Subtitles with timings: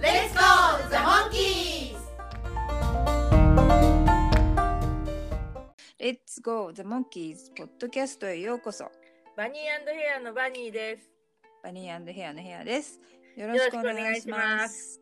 [0.00, 1.96] Let's go, the monkeys!
[5.98, 7.52] Let's Go The Monkeys.
[7.56, 8.90] ポッドキャストへようこそ。
[9.36, 9.62] バニー
[9.92, 11.10] ヘアのバニーです。
[11.64, 13.00] バニーヘアのヘアです。
[13.36, 15.00] よろしくお願いしまます。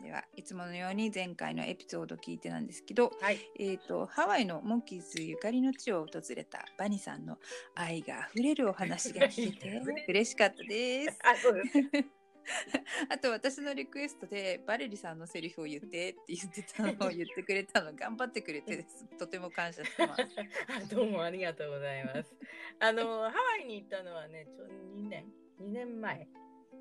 [0.00, 3.38] ではいつものように前回のエピソードを聞いてなんですけどはい。
[3.58, 7.38] えっ、とハワイのモンキーズゆかりの地を訪れたバニさんの
[7.74, 11.18] 愛があふれるお話が聞けて 嬉しかったです。
[11.24, 12.23] あそうです
[13.08, 20.22] あと私のリクエストでバレリさんのセリフを言ってって言ってたのを言ってくれたの頑張ってくれてですとても感謝してます。
[20.68, 22.34] あどうもありがとうございます。
[22.78, 26.28] あのハワイに行ったのはね、ちょ2年2年前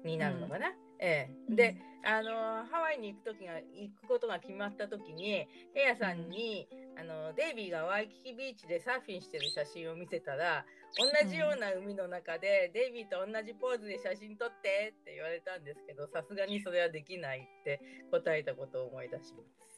[0.04, 0.74] になるのかな？
[1.00, 1.76] ええ、で、
[2.06, 10.66] あのハワイに行く時が行くことが決まった時にヘアさんに、あのデイビーがワイキキビーチでサーフィンしてる写真を見せたら
[10.98, 19.74] 同じような海の中で、デイビーと同じポーズで写真撮ってって言われたんですけどさすがにそれはできないって答えたことを思い出します。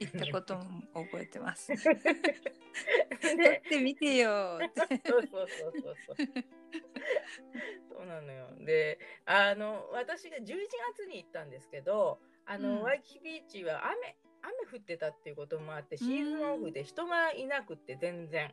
[0.00, 1.68] 言ったことも覚えてます。
[1.68, 4.58] で 撮ってみてよ。
[5.06, 6.16] そうそうそうそうそう。
[7.90, 8.48] そうなのよ。
[8.60, 10.44] で、あの私が11
[10.96, 18.52] 月に行ったんですけど、あの、うんワイキキビーチは雨雨降ってたっていうこともあってシーズンオフで人がいなくって全然。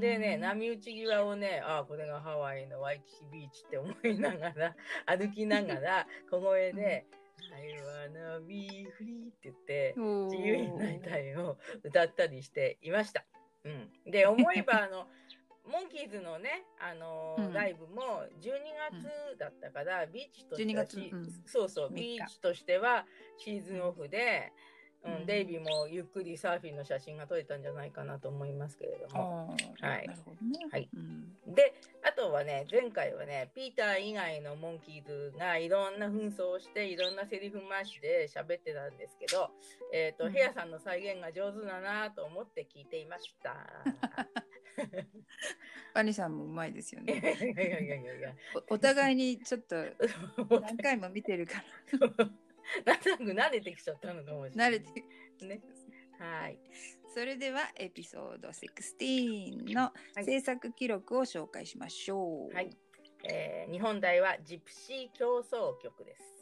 [0.00, 7.06] でね波打ち際をねああこれがハワイのワイキキビーチって思いながら 歩きながら小声で
[7.54, 7.74] 「I
[8.10, 9.94] wanna be free」って言って。
[9.96, 13.24] 自由になりたいを歌ったりしていました。
[13.64, 15.08] うん、で 思えばあの
[15.68, 17.52] モンキーズのね、あのーうん。
[17.52, 18.52] ライブも12
[18.90, 21.42] 月だったから、ビーチとして12は月うん。
[21.44, 21.94] そうそう3日。
[21.94, 23.06] ビーチとしては
[23.36, 24.50] シーズンオフで、
[25.04, 29.48] うんうんデイビーもゆっくりサーフィンの写真が撮れたんじゃないかなと思いますけれども。
[29.80, 30.66] はいなるほどね。
[30.70, 39.50] はいうんであとはね前回はねピーター以外のモンキーズがいろんな紛争をしていろんなセリフ回しで喋ってたんですけど、
[39.92, 43.54] えーとうんヘアさんの再現が上手だなと思って聞いていました。
[45.94, 47.14] バニさんもうまいですよね。
[47.14, 48.34] いやいやいやいやいや
[48.70, 49.76] おお互いにちょっと
[50.60, 51.62] 何回も見てるか
[52.18, 52.30] ら
[52.84, 54.70] なんとなく慣れてきちゃったのかもしれない。
[54.70, 55.60] 慣れてね。
[56.18, 56.58] はい。
[57.14, 62.54] それではエピソード16のはい制作記録を紹介しましょう。
[62.54, 62.76] はい。
[63.24, 66.37] えー日本題はジプシー競争曲です。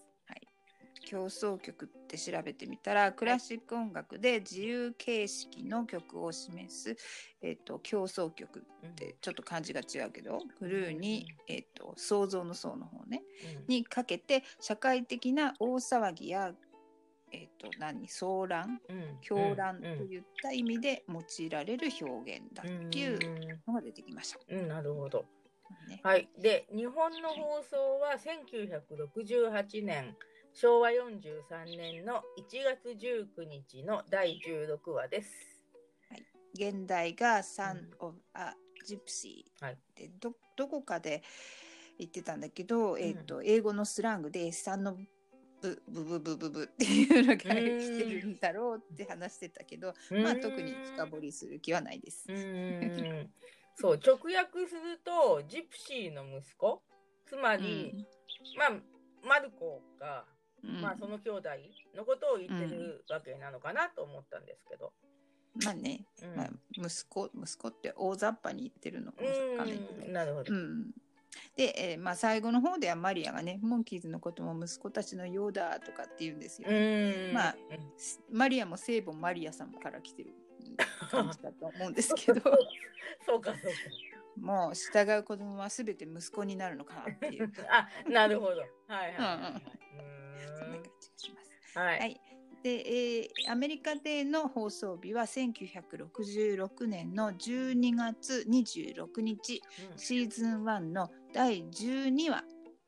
[1.07, 6.97] 競争曲って調べてみたらクラシック音楽で自由形式の曲を示す、
[7.41, 13.23] えっと競争曲ってちょっと漢字が違うけどクルーに、えっと創造の層の方ね。
[13.57, 13.65] うん。
[13.69, 16.53] にかけて社会的な大騒ぎや
[17.33, 18.09] えっと何？
[18.09, 18.81] 騒乱？
[18.89, 19.19] うん。
[19.21, 24.41] 狂乱とうんいった意味で用いられる表現だっていうのが出てきました。
[24.49, 24.59] うん。
[24.59, 25.25] うんなるほど。
[25.89, 26.01] ね。
[26.03, 26.29] はい。
[26.39, 30.17] で、日本の放送は1968年、
[30.59, 35.31] 昭和43年の1月19日の第16話です。
[36.55, 38.55] 現代が「Son of a
[38.89, 41.23] Gypsy はい」でどどこかで
[41.99, 44.97] 言ってたんだけど、えっと英語のスラングで「3の
[45.61, 52.25] ブブブブブブ」っていうのが来てるんだろうって話してたけど、まあ特に深掘りする気はないです。
[52.31, 52.33] う。
[52.33, 53.31] ーん。
[53.75, 56.83] そう直訳するとジプシーの息子？
[57.27, 58.07] つまり、
[58.57, 58.81] まあ
[59.23, 60.25] マルコが、
[60.65, 60.81] うん。
[60.81, 61.49] まあその兄弟
[61.95, 64.93] のことを言ってるわけなのかなと思ったんですけど、
[65.65, 66.37] まあね、うん。
[66.37, 70.91] まあ、息子息子って大雑把に言ってるのかもしれないけなるほど、うん、
[71.57, 76.69] で、えーまあ、最後の方ではマリアがねモンキーズのことも息子たちのようだとかって言うんですよ。
[76.71, 77.33] うん。
[77.33, 77.57] まあ
[78.31, 80.35] マリアも聖母マリアさんから来てる
[81.11, 82.41] 感じだと思うんですけど。
[83.27, 83.73] そうかそう
[84.41, 87.51] もう従う子供は全て息子になるのかなっていう。
[87.51, 87.63] か
[88.05, 88.61] あなるほど。
[88.61, 89.63] はいはいはい、
[89.99, 90.16] うんうんう
[90.59, 91.41] そんな感じがしま
[91.73, 91.79] す。
[91.79, 92.21] はい、はい。
[92.63, 99.63] で、えーアメリカでの放送日は1966年の12月26日
[99.97, 102.43] シーズン1の第12話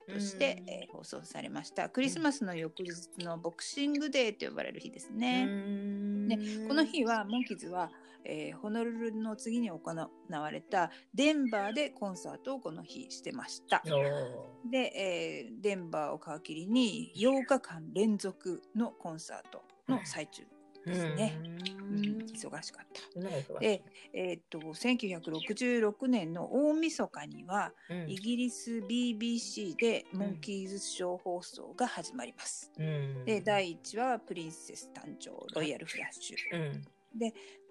[0.08, 0.68] として、うん。
[0.68, 1.88] えー放送されました。
[1.88, 5.46] クリスマスの翌日のボクシングデーと呼ばれる日ですね。
[5.46, 7.90] ねこの日はモンキーズは、
[8.24, 13.82] えーホノルルの次に行われたデンバーでコンサートをこの日してました。
[13.86, 21.38] おで、えーデンバーを皮切りに8日間連続のコンサートの最中ーですね。
[21.44, 23.58] ううんん忙しかった。
[23.60, 23.82] で、
[24.12, 32.72] えーっと1966年の大晦日にはうんイギリス BBC でモンキーズショー放送が始まります。
[32.78, 36.36] うんで第1話はプリンセス誕生ロイヤルフラッシュ。
[36.56, 36.84] うん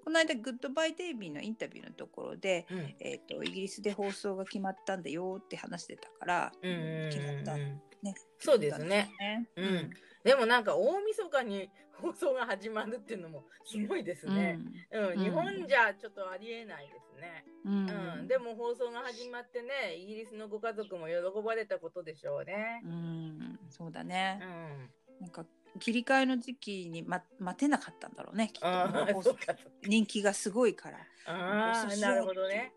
[0.07, 7.59] この間グッドバイデイビーのインタビューのところで、うんえーっとイギリスで放送が決まったんだよって話してたから、うん決まったうん
[8.01, 8.15] ね。
[8.39, 9.12] そうですね。
[9.19, 9.50] ね。
[9.57, 9.89] うん
[10.24, 14.57] でもなんか大晦日に放送が始まるっていうのもすごいですね。
[14.94, 17.44] うん、うん日本じゃちょっとありえないですね。
[17.65, 17.89] うん
[18.19, 21.15] うん、でも放送が始まってね、イギリスのご家族も喜
[21.45, 22.81] ばれたことでしょうね。
[22.86, 24.45] うん、そうだねう。
[24.45, 25.45] ん、なんか
[25.80, 28.50] 切り替えの時期に、ま、待てなかったんだろうね。
[28.54, 29.38] きっと。
[29.84, 32.74] 人気がすごいからああ、なるほどね。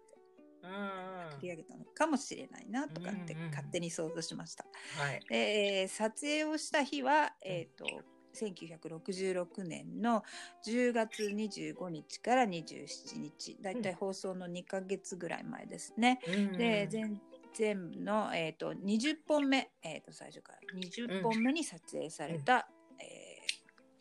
[0.62, 4.64] うん、取り上げたのかもしれないなとかってうんうん勝手に想像しました。
[4.98, 5.20] はい。
[5.28, 7.86] でえー撮影をした日は、えー、と
[8.34, 10.22] 1966年の
[10.66, 16.20] 10月25日から27日だいたい放送の2ヶ月ぐらい前ですね。
[16.56, 17.20] で全
[17.52, 22.79] 全部の、えー、と20本目、えー、と最初から20本目に撮影された、えー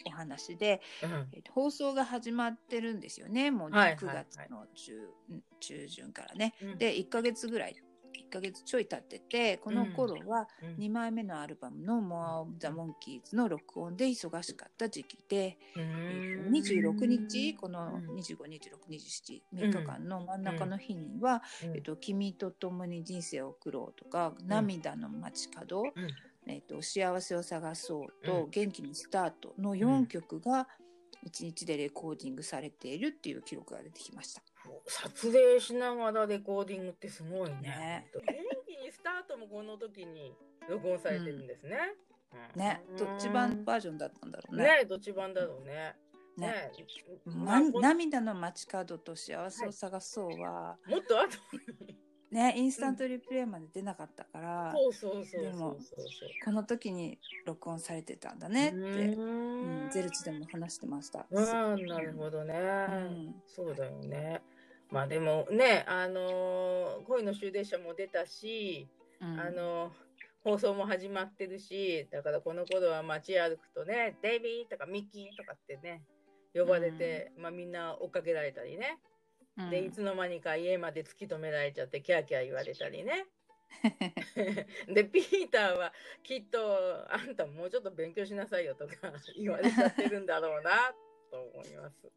[0.06, 3.52] お話で、うん、えーと放送が始まってるんですよね。
[3.52, 4.26] もう9はいはいはい。
[4.30, 4.94] 月の中,、
[5.60, 6.54] 中旬からね。
[6.62, 7.76] うん、で1ヶ月ぐらい
[8.30, 15.82] 1ヶ月ちょい経っててこの頃はうん、2枚目のアルバムの「More of the Monkeys」の録音で忙しかった時期で、うん。
[15.82, 18.16] えー26日このうん。
[18.16, 26.08] 252627 3日間の真ん中の日にはうん「えっと、君と共に人生を送ろう」とか「涙の街角」うん
[26.50, 30.68] えっと「幸せを探そう」とうん「元気にスタート」の4曲が
[31.26, 34.42] 1日でレコーディングされているっていう記録が出てきました。
[34.88, 37.62] 撮影しながらレコーディングってすごいね。
[37.62, 38.24] ね元
[38.66, 40.34] 気にスタートもこの時に
[40.68, 41.78] 録音されてるんですね。
[42.56, 44.64] うんね、どっち版バージョンだったんだろうね。
[44.64, 45.96] ねどっち版だろうね。
[46.38, 46.72] ね
[47.26, 51.38] ね涙の街角と幸せを探そうは、もっと後
[51.86, 52.09] に。
[52.32, 55.78] ねインスタントリプレイまで出なかったから、そうそうそうそうでも
[56.44, 59.26] この時に録音されてたんだねって、うう
[59.66, 59.88] ん。
[59.88, 61.26] んゼルチでも話してました。
[61.30, 61.42] う
[61.78, 63.36] ん、なるほどね、ん。
[63.48, 64.42] そうだよね。
[64.92, 68.88] まあでもね、あのー恋の終電者も出たし、
[69.22, 69.40] うん。
[69.40, 69.92] あのー
[70.42, 76.02] 放送も始まってるし、だからこの頃は街歩くとね、デイビーとかミッキーとかってね、
[76.54, 79.00] 呼ばれて、まあみんな追っかけられたりね。
[79.60, 83.26] うんで、いつの間にか家まで突き止められちゃって、キャーキャー言われたりね。
[84.94, 88.94] で、ピーターはきっと、あんたもうちょっと勉強しなさいよとか
[89.38, 90.94] 言われちゃってるんだろうな、
[91.30, 92.12] と思います。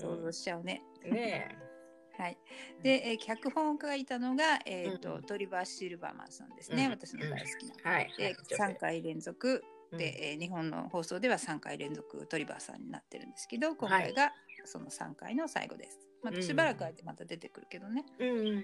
[0.00, 0.82] 想像しちゃうね。
[1.04, 1.56] ね
[2.18, 2.38] はい。
[2.82, 6.86] で、えー脚本を書いたのが、えっ、と、うんトリバー・シルバーマンさんですね。
[6.86, 7.74] うん私の大好きな。
[7.78, 7.88] え。
[7.88, 8.14] はい。
[8.16, 9.62] で、はい3回連続
[9.92, 14.32] うんで、えー日本の放送では3回連続トリバーさんになってるんですけど今回が
[14.64, 16.00] その3回の最後です。
[16.22, 18.04] またしばらく空いてまた出てくるけどね。
[18.18, 18.62] うんうんうん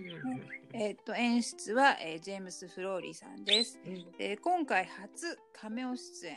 [0.73, 3.79] えーっと演出は、えージェームス・フローリーさんです。
[3.85, 6.37] うんで今回初カメオ出演、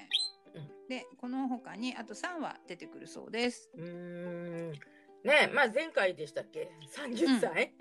[0.55, 3.69] うんでこの他にあと3話出てくるそうです。
[3.75, 4.71] うーん
[5.23, 7.73] ねまあ前回でしたっけ？30歳、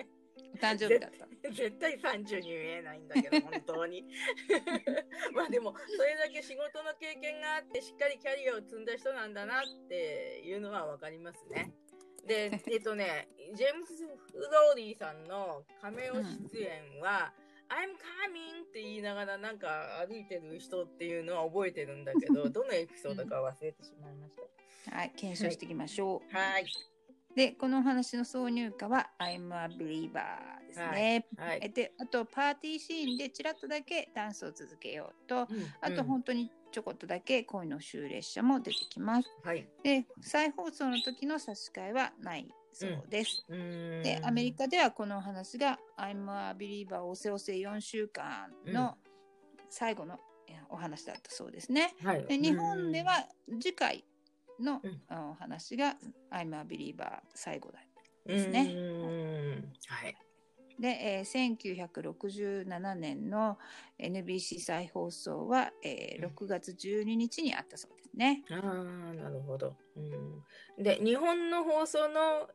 [0.55, 1.27] お誕生日だった。
[1.53, 4.03] 絶対30に見えないんだけど 本当に
[5.35, 11.75] まあでもそれだけ仕事の経験があってしっかりキャリアを積んだ人なんだなっていうのは分かりますね。
[12.27, 17.33] でえっとねジェームス・フローリーさんのカメオ出演は、
[17.69, 24.97] I'm coming って言いながらなんか歩いてる人っていうのは覚えてるんだけど どのエピソードか忘れてしまいました。
[24.97, 26.37] はい、検証していきましょう。
[26.37, 26.67] はい。
[27.35, 30.13] でこのお話の挿入歌は「I'm a Believer」
[30.69, 31.27] ですね。
[31.37, 31.59] はい。
[31.63, 35.49] えであとパーティーシーンでちらっとだけダンスを続けようと
[35.81, 39.29] あと本当にちょこっとだけ恋の終列車も出てきます。
[39.45, 39.65] はい。
[39.85, 43.45] で再放送の時の差し替えはないそうです。
[43.49, 48.99] ででアメリカではこのお話が「I'm a Believer」おせおせ4週間の
[49.71, 50.19] 最後の
[50.69, 51.95] お話だったそうですね。
[52.03, 53.25] はい、で日本では
[53.63, 54.05] 次回
[54.59, 54.83] の
[55.31, 55.97] お話が
[56.33, 57.79] 「I'm a Believer」最後だ。
[58.27, 58.75] ですね
[59.87, 60.17] はい。
[60.79, 63.59] で、えー1967年の
[63.99, 68.43] NBC 再放送は、えーうん6月12日にあったそうですね。
[68.51, 69.77] ああ、なるほど。
[69.97, 72.49] うん、で、日本の放送の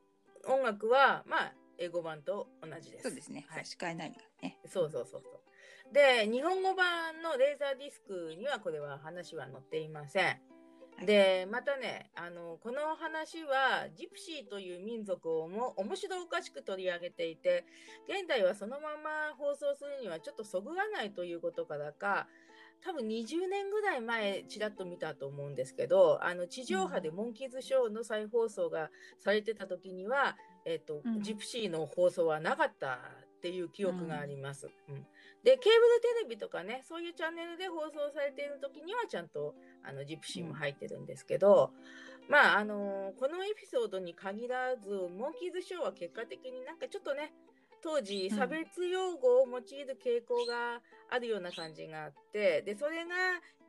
[0.47, 3.03] 音楽は、まあ、英語版と同じです。
[3.03, 3.45] そうですね。
[3.49, 4.59] はい差し替えないからね。
[4.67, 5.93] そうそうそうそう。
[5.93, 10.41] で、日本語版のレーザーディスクにはこれは話は載っていません。
[11.05, 17.65] でまたねあのこの話はジプシーという民族をも面白おかしく取り上げていて
[18.07, 22.27] 現代はそのまま放送するにはちょっとそぐわないということからか
[22.81, 31.21] 多分20年ぐらい前ちらっと見たと思うんですけどあの地上波でモンキーズショーの再放送がされてた時には、えっとうん。
[31.21, 32.99] ジプシーの放送はなかった
[33.37, 34.69] っていう記憶があります。
[34.87, 35.05] うん
[35.43, 35.73] でケーブル
[36.19, 41.71] テレビとかねそういうチャンネルで放送されている時にはちゃんとあのジプシーも入ってるんですけど、
[42.27, 47.31] まああのこのエピソードに限らずモンキーズショーは結果的になんかちょっとね
[47.81, 53.15] 当時差別用語を用いる傾向があるような感じがあってでそれが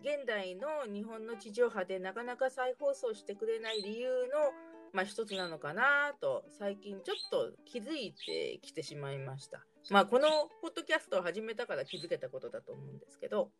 [0.01, 4.51] 現代の日本の地上波でなかなか再放送してくれない理由の、
[4.93, 9.65] まあ、一つなのかなと最近ちょっと気づいてきてしまいました。
[9.91, 10.29] まあこの
[10.61, 13.51] ポッドキャストを始めたから気づけたことだと思うんですけど、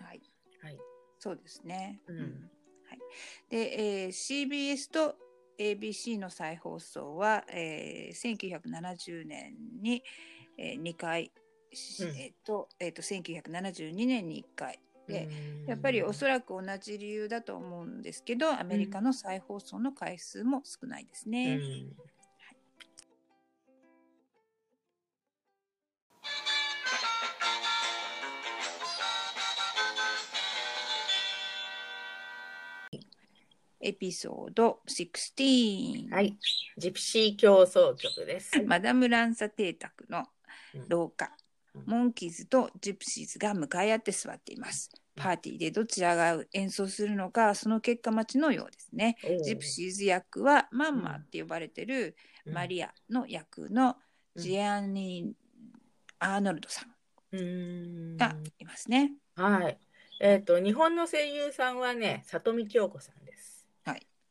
[0.00, 0.20] はい。
[0.62, 0.78] はい、
[1.18, 2.00] そうですね。
[2.08, 2.98] うんはい。
[3.48, 5.16] で、えー CBS と
[5.58, 10.02] ABC の再放送は、えー1970年に、
[10.58, 11.32] え2回、
[11.72, 14.80] しうんえっ、と、えっ、と、1972年に1回。
[15.12, 15.28] で
[15.60, 21.56] うんやっぱりおそらく同じ理由だと思うんですけど、アメリカの再放送の回数も少ないですね。
[21.56, 22.12] うん
[33.84, 36.08] エピソード16。
[36.12, 36.38] はい、
[36.78, 38.62] ジプシー競争曲です。
[38.62, 40.24] マダム・ランサ邸宅の
[40.88, 41.26] 廊下、
[41.74, 44.90] うんモンキーズとジプシーズが向かい合って座っています。
[45.14, 49.16] パーティーでどちらが演奏するのか、その結果待ちのようですね。
[49.44, 52.16] ジプシーズ役はマンマって呼ばれてる
[52.46, 53.96] マリアの役の
[54.36, 55.34] ジアンニ・
[56.18, 59.12] アーノルドさんうんがいますね。
[59.36, 59.78] はい。
[60.20, 63.62] えっ、と、日本の声優さんはね、里見京子さんです。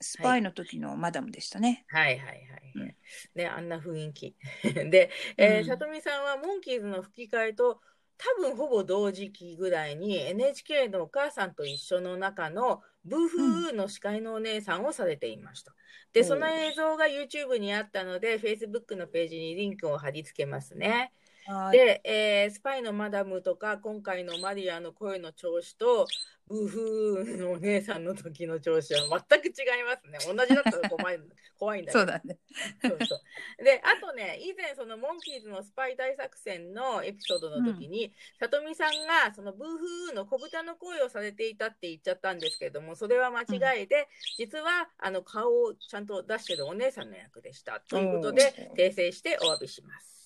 [0.01, 1.85] スパイの時のマダムでしたね。
[1.87, 2.71] はいはいはい。
[2.75, 2.95] うん
[3.35, 4.35] ね、あんな雰囲気。
[4.89, 7.81] で、えーうん里見さんはモンキーズの吹き替えと
[8.23, 15.73] 多分ほぼ同時期ぐらいに NHK のお母さんと一緒の中のブーフーの司会のお姉さんをされていました。
[16.13, 21.11] で、その映像が YouTube にあったので、Facebook のページにリンクを貼り付けますね。
[21.45, 26.07] はいで、えースパイのマダムとか、今回のマリアの声の調子と、
[26.51, 30.19] ブーフーのお姉さんの時の調子は全く違いますね。
[30.25, 31.19] 同じだったら怖い
[31.57, 31.99] 怖いんだけど。
[31.99, 32.39] そうだね。
[32.81, 33.15] そうそ
[33.59, 47.79] うで、あとね、以前、そのモンキーズのスパイ大作戦のエピソードの時に、さとみさんが、そのブーフーの小豚の声をされていたって言っちゃったんですけれども、それは間違いで、実は、あの、顔をちゃんと出してるお姉さんの役でした。
[47.79, 50.20] ということで、訂正してお詫びします。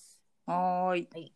[0.46, 1.10] はーい。
[1.14, 1.32] はい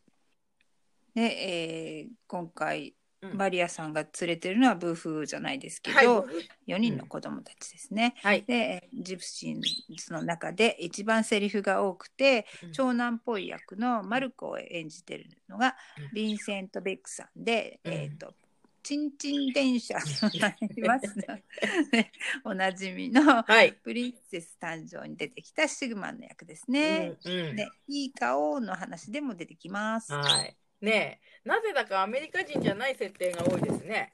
[1.15, 6.05] で、えー今回、うんマリアさんが連れてるのはブーフーじゃないですけはい。
[6.05, 6.25] ど、
[6.67, 8.15] 4人の子供たちですね。
[8.23, 8.43] はい。
[8.43, 9.61] で、えージプシー
[9.97, 15.75] ズの中で一番セリフが多くて、うん長男っぽい役のマルコを演じてるのが
[16.13, 18.33] うんヴィンセント・ベックさんで、うんえっ、と、
[18.89, 19.99] チンチン電車
[20.33, 21.43] になりますね
[21.91, 22.11] ね
[22.43, 23.73] おなじみのはい。
[23.73, 27.15] プリンセス誕生に出てきたシグマンの役ですね。
[27.23, 30.11] うんうんで、いい顔の話でも出てきます。
[30.11, 30.57] はい。
[30.81, 34.11] ねえ、なぜだかアメリカ人じゃない設定が多いですね。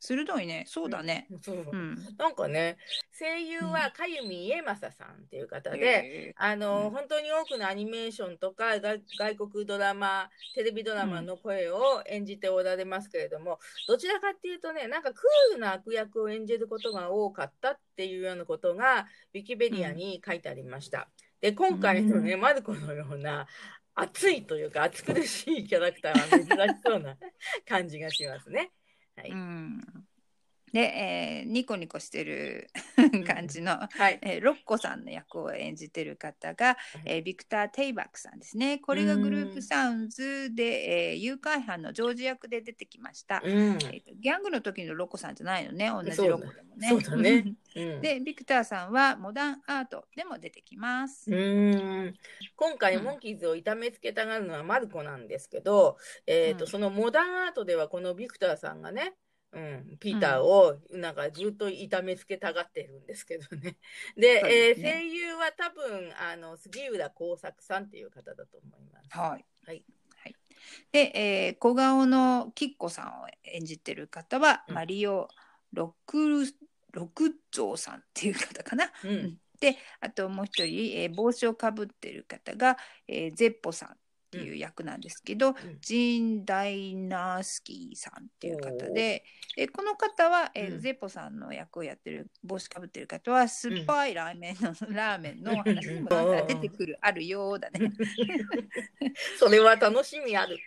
[0.00, 0.64] 鋭いね。
[0.66, 1.28] そうだね。
[1.42, 1.94] そううん。
[2.18, 2.78] なんかね、
[3.18, 21.10] 声優はかゆみ家正さんっていう方で、えあの、うん本当に多くのアニメーションとか外外国ドラマ、テレビドラマの声を演じておられますけれども、どちらかっていうとね、なんかクールな悪役を演じることが多かったっていうようなことが、ウィキペディアに書いてありました。
[21.42, 23.46] で、今回のね、マルコのような、
[23.94, 27.16] 熱いというか、熱苦しいキャラクターは珍しそうな
[27.68, 28.70] 感じがしますね。
[29.22, 29.32] はい。
[29.32, 29.80] うん。
[30.72, 32.70] で、えーニコニコしてる
[33.26, 34.18] 感じの、はい。
[34.22, 38.78] えーロッコさんの役を演じてる方が、えービクター・テイバックさんですね。
[38.78, 43.42] これがグループサウンズで、えー誘拐犯のジョージ役で出てきました。
[43.44, 43.52] うん。
[43.52, 45.90] えーとギャングの時のロッコさんじゃないのね。
[45.90, 46.88] 同じロッコでもね。
[46.88, 47.44] そうだね。
[47.76, 51.30] うんで、ビクターさんはモダンアートでも出てきます。
[51.30, 52.14] うーん
[52.56, 55.96] 今回、うんモンキーズを痛めつけたがるのはマルコなんですけど、
[56.26, 59.14] えーとうんそのモダンアートではこのビクターさんがね、
[59.52, 63.76] うん、ピーターをなんかずっと痛めつけたがってるんですけどね。
[64.16, 69.08] で、そうえー声優は多分あの杉浦耕作さんっていう方だと思います。
[69.10, 69.44] はい。
[69.66, 69.84] はい
[70.16, 70.36] はい。
[70.92, 75.28] で、えー小顔のキッコさんを演じてる方は、うんマリオ・
[75.72, 76.44] ロク
[76.92, 78.92] ロクゾーさんっていう方かな。
[79.04, 79.40] うん
[80.00, 83.98] あともう一人、えー帽子をかぶってる方が、えーゼッポさん
[84.36, 85.54] っっていう役なんですけど、ん。
[85.80, 89.24] ジーン・ダイナースキーさんっていう方で、
[89.56, 90.80] えこの方は、えーうん。
[90.80, 97.90] ゼポさんの役をやってる帽子かぶってる方は酸っぱいラーメンの、ラーメンの話にもなんか出てくるあるようだね。
[99.38, 100.58] それは楽しみある。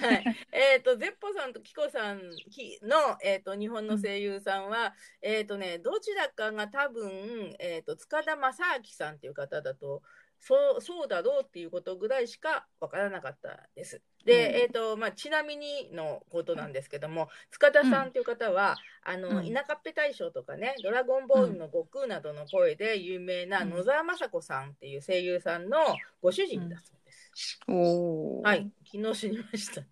[0.00, 10.02] はい、えっ、と、ゼッポさんとキコさんきの、えっ、と、日本の声優さんは、えっ、とね、どちらかが多分、えっ、と、塚田正明さんっていう方だと、
[10.46, 14.02] そう、そうだろうっていうことぐらいしかわからなかったです。
[14.26, 25.78] で、うんえっ、と、まあ、ちなみにのことなんですけども、塚田さんっていう方は、あの、うん田舎っぺ大将とかね、ドラゴンボールの悟空などの声で有名なうん野沢雅子さんっていう声優さんの
[26.20, 27.60] ご主人だそうです。
[27.66, 29.82] はい、昨日知りました。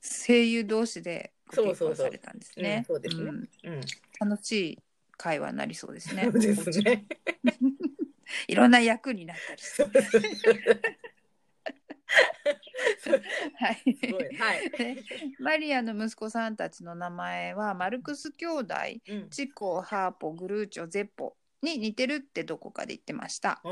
[0.00, 2.78] 声優同士でご結そうそうそう婚されたんですね。
[2.78, 3.80] うんそうですねんうん。
[4.28, 4.78] 楽しい
[5.16, 6.24] 会話になりそうですね。
[6.24, 7.06] そうですね。
[8.48, 9.82] いろんな役になったりして。
[13.58, 13.82] はい。
[14.38, 14.70] はい。
[14.70, 14.96] で
[15.38, 18.74] マリアの息子さんたちの名前はマルクス兄弟、
[19.08, 19.30] うん。
[19.30, 23.62] チコ、ハーポ、グルーチョ、ゼッポに似てるってどこかで言ってました。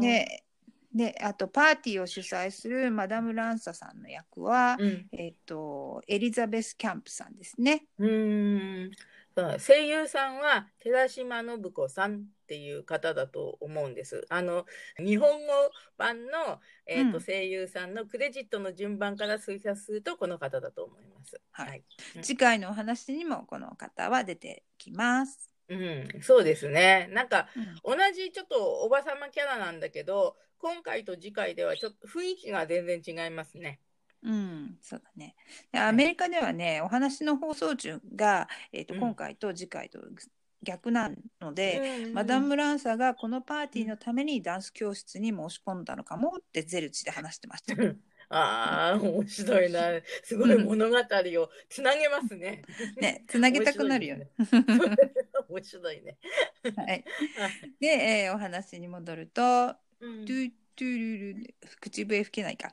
[0.00, 0.44] で、
[0.92, 5.06] で、あとパーティーを主催するマダム・ランサさんの役は、うん。
[5.12, 7.86] えっと、エリザベス・キャンプさんですね。
[7.98, 8.90] うーん。
[9.60, 14.24] 声優さんは寺島信子さんっていう方だと思うんです。
[14.30, 14.64] あの
[14.96, 15.52] 日本語
[15.98, 21.38] 版の、えーとうん声優さんのクレジットの順番から推察するとこの方だと思います。
[21.50, 21.84] はい
[22.16, 25.50] うん次回のお話にもこの方は出てきます。
[25.68, 27.10] うん、そうですね。
[27.12, 27.48] なんか
[27.84, 33.78] うん同じちょっとおばさまキャラなんだけど、今回と次回ではちょっと雰囲気が全然違いますね。
[34.22, 35.36] うん、そうだね。
[35.70, 40.00] でアメリカではね、お話の放送中が、えーとうん今回と次回と
[40.62, 41.10] 逆な
[41.40, 47.74] ので、うんマダム・ランサがこのパーティーのためにダンス教室に申し込んだのかもってゼルチで話してました。
[48.30, 49.80] ああ、面白いな。
[50.22, 52.62] すごい物語をつなげますね。
[53.00, 54.28] ね、つなげたくなるよね。
[55.48, 56.18] 面白いね。
[56.76, 57.04] はい、
[57.80, 62.70] で、えーお話に戻ると、うんトゥトゥルル口笛吹けないか。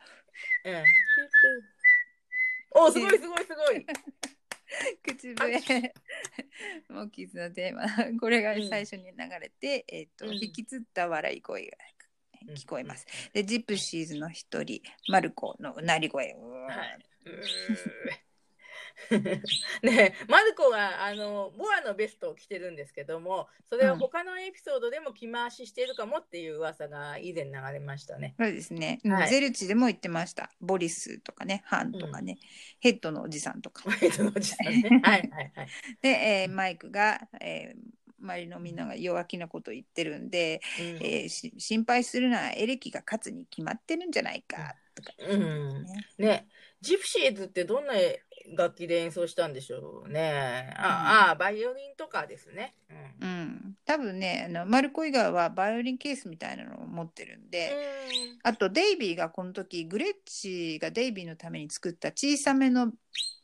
[0.66, 0.84] うん
[2.78, 3.86] お、すごいすごいすごい。
[5.04, 5.94] 口笛。
[6.90, 10.34] モンキーズのテーマこれが最初に流れて、えっ、と、うん。
[10.36, 11.78] 引きつった笑い声が
[12.56, 13.06] 聞こえます。
[13.08, 13.34] す。
[13.34, 16.66] でジプシーズの一人マルコのうなり声、うー。
[16.66, 17.00] はい。
[19.84, 28.36] ねえマルコがあのボアのベストを着てるんですけどもそれは他のエピソードでも着回ししているかもっていう噂が以前流れましたね。
[28.40, 29.30] そうですね、はい。
[29.30, 30.50] ゼルチでも言ってました。
[30.62, 32.38] ボリスとかねハンとかね、
[32.80, 33.84] ヘッドのおじさんとか。
[33.88, 34.90] ワイドのおじさんね。
[35.04, 35.68] はいはいはい。
[36.02, 37.80] で、えーマイクが、えー
[38.18, 40.86] 周りのみんなが弱気なこと言ってるんで、うん。
[40.98, 45.84] えーし心配するならエレキが勝つに決まってるんじゃないかとか、うん。
[45.84, 46.48] ねね、
[46.82, 47.94] ジプシーズってどんな
[48.56, 50.74] 楽器で演奏したんでしょうね。
[50.78, 52.76] あ、あ、バイオリンとかですね。
[52.90, 57.74] うんうん、多分ねあのマルコ以外はバイオリンケースみたいなのを持ってるんで、
[58.44, 62.92] あとデイビーがこの時グレッチがデイビーのために作った小さめの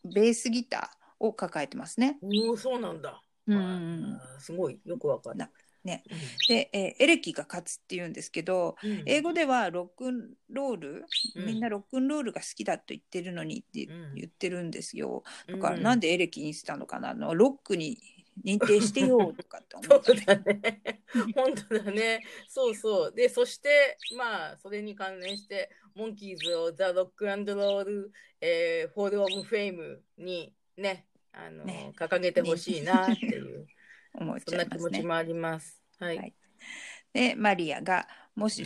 [0.04, 2.18] ベースギターを抱えてますね。
[2.22, 3.22] おお、そうなんだ。
[3.48, 5.40] うんすごい、よくわかる。
[5.84, 6.04] なね
[6.48, 15.24] で、えーエレキが勝つって言うんですけどうん英語ではロックンロール、うんみんなロックンロールが好きだと言ってるのにってうん言ってるんですよ。
[15.48, 17.10] うだからなんでエレキにしたのかな？
[17.10, 17.98] あのロックに
[18.46, 20.26] 認定してよとかって思そうって。
[20.26, 20.82] だね。
[21.36, 22.22] 本当だね。
[22.48, 23.14] そうそう。
[23.14, 33.68] で、そして、まあ、それに関連して、モンキーズをザ・ロックアンドロール、えー、ホール・オブ・フェイムにね、あの、ね掲げてほしいなっていう、
[34.14, 34.98] 思っそんな気ちゃいますね。
[34.98, 35.82] 持ちもあります。
[36.00, 36.18] はい。
[36.18, 36.34] はい
[37.14, 38.66] でマリアがもし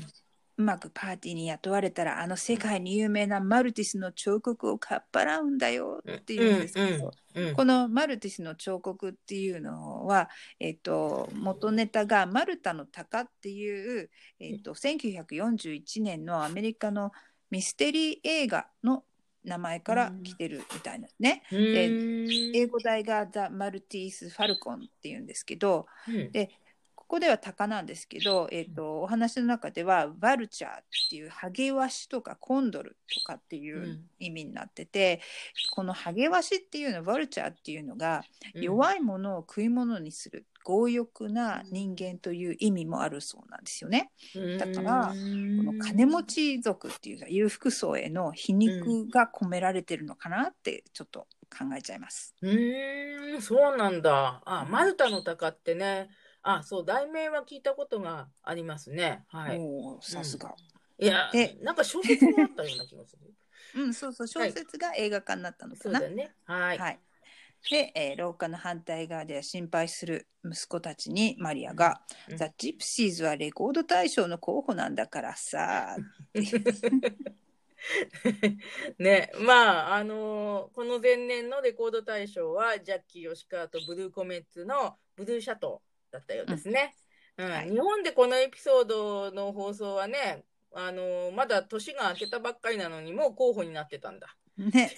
[0.58, 7.16] うまくパーティーに雇われたらあの世界に有名なマルティスの彫刻をかっぱらうんだよっていうんですけど、うんうんうん
[7.54, 17.12] このマルティスの彫刻っていうのは、えっと、元ネタがマルタの鷹っていう、えっと、1941年のアメリカの
[17.52, 19.04] ミステリー映画の
[19.46, 21.44] 名前から来てるみたいなね。
[21.52, 22.52] うー。
[22.52, 26.32] ん英語題が「ザ・マルティス・ファルコン」っていうんですけどうん。
[26.32, 26.52] で
[26.96, 34.10] ここでは鷹なんですけど、えっとお話の中では「バルチャー」っていうハゲワシとかコンドルとかっていううん。
[34.18, 35.22] 意味になってて、
[35.72, 38.24] このハゲワシっていうのバルチャーっていうのが
[38.56, 44.12] 弱いものを食い物にする強欲な人間という意味もあるそうなんですよね。
[44.58, 45.16] だから
[45.58, 52.36] この金持ち族っていうか裕福層への皮肉が込められてるのかなってちょっと考えちゃいます。
[52.42, 54.42] うーん、そうなんだ。
[54.46, 56.10] あ、マルタの鷹ってね、
[56.42, 59.24] あ、そう、題名は聞いたことがありますね。
[59.30, 59.62] はい。
[60.02, 60.56] さすが。
[60.98, 63.34] いやで、なんか小説もあったような気がする。
[63.76, 66.00] うん、そうそう、小説が映画化になったのかな。
[66.00, 66.32] そうだね。
[66.46, 66.78] はい。
[66.80, 67.00] はい。
[67.70, 72.38] で、えー廊下の反対側では心配する息子たちにマリアが「うん。
[72.38, 75.96] ザ・ジプシーズはレコード大賞の候補なんだからさ」
[78.98, 86.96] ね、まあ、あのーこの前年のレコード大賞は、ジャッキー吉川とブルーコメッツのブルーシャトーだったようですね。
[87.38, 87.50] うん。
[87.50, 87.70] はい。
[87.70, 94.36] 日本でこのエピソードの放送はね、あのーまだ年が明けたばっかりなのに、もう候補になってたんだ。
[94.58, 94.92] ね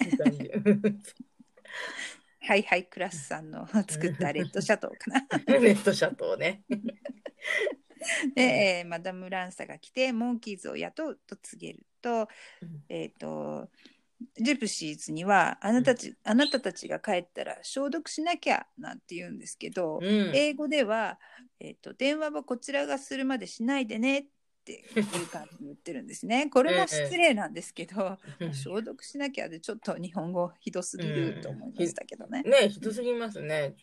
[2.48, 5.60] はいはいクラスさんの 作ったレッドシャトーかな。
[5.60, 6.62] レッドシャトーね。
[8.34, 12.26] で、えーマダム・ランサが来てモンキーズを雇うと告げると,、
[12.62, 13.68] うんえー、と
[14.40, 21.20] ジプシーズにはあなたたち、あなたたちが帰ったら消毒しなきゃなんて言うんですけど、うん英語では、
[21.60, 24.26] えーと「電話はこちらがするまでしないでね」っ
[24.68, 26.50] ていう感じに言ってるんですね。
[26.50, 32.42] これも失礼なんですけど、 うん消毒しなきゃでちょっと日本語ひどすぎると思いましたけどね。
[32.42, 33.74] ね、ひどすぎますね。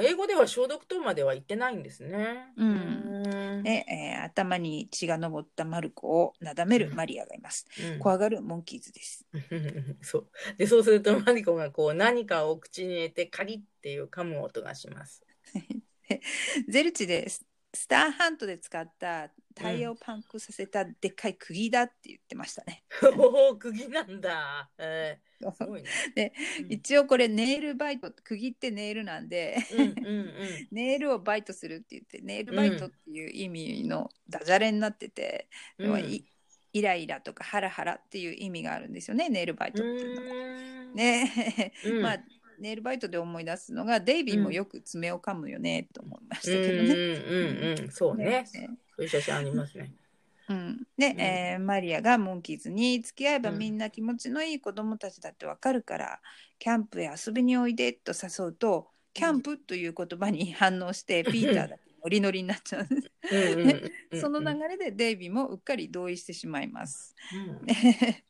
[0.00, 2.52] 英語では消毒とまでは言ってないんですね。
[2.56, 7.66] うんうんで、えー頭に血が上ったマルコをなだめるマリアがいます。
[7.92, 9.26] うん怖がるモンキーズです。
[10.02, 10.30] そう。
[10.56, 15.24] で、そうするとマリコがこう何かを口に入れてカリッっていう噛む音がします。
[16.68, 22.84] ゼルチでススターハントで使ったタイヤをパンクさせたでっかい釘だって言ってましたね。
[23.18, 24.70] おお、釘なんだ。
[24.78, 25.88] えー、すごいね。
[26.14, 30.68] でうん一応これネイルバイト釘ってネイルなんでうんうんうん。
[30.72, 36.24] ネイルをバイトするって言ってネイルバイトっていう意味のダジャレになってて、要はイ
[36.72, 40.94] イライラとかハラハラっていう意味があるんですよねネイルバイトっていうのが。
[40.94, 42.24] ね うんまあ
[42.60, 46.88] ネイルバイトで思い出すのがデイビーもよく爪を噛むよねと思いましたけどね。
[46.88, 47.90] うんうんうん。
[47.92, 48.44] そうね。
[48.46, 48.58] そ
[48.98, 49.92] ういう写真ありますね。
[50.48, 56.20] うん、で、えーマリアがモンキーズに付き合えばうんみんな気持ちのいい子供たちだってわかるから、
[56.58, 63.10] キャンプへ遊びにおいでと誘うとキャンプという言葉に反応して、ピーターだけノリノリになっちゃうんです。
[63.30, 67.14] うんうんうんうんその流れでデイビーもうっかり同意してしまいます。
[67.34, 67.66] うん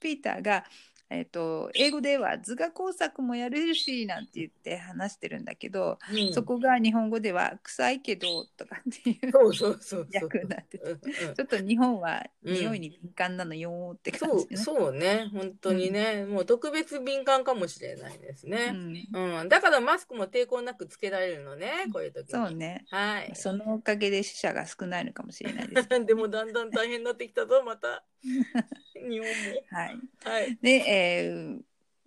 [0.01, 0.65] ピーターが、
[1.11, 10.27] えー、と英語では図画工作もやれるしなんて言って話してるんだけど、うんそこが日本語では臭いけどとかっていうそうそうそうそう。
[10.27, 14.57] 訳になっててうんうんちょっと日本はうん匂いに敏感なのよーって感そうじ、ね。
[14.57, 15.31] そうね。
[15.33, 16.25] 本当にね。
[16.27, 18.71] もう特別敏感かもしれないですうね。
[18.71, 19.49] んうん。
[19.49, 21.87] だからマスクも抵抗なくつけられるのね。
[21.93, 22.33] こういう時に。
[22.33, 22.85] そうね。
[22.91, 23.31] はい。
[23.35, 25.89] そのおかげで死者が少ないのかもしれないです。
[26.05, 28.05] でもだんだん大変になってきたぞ、また。
[28.95, 29.65] 日本も。
[29.71, 30.03] はい。
[30.25, 30.59] はい。
[30.61, 30.98] で、えー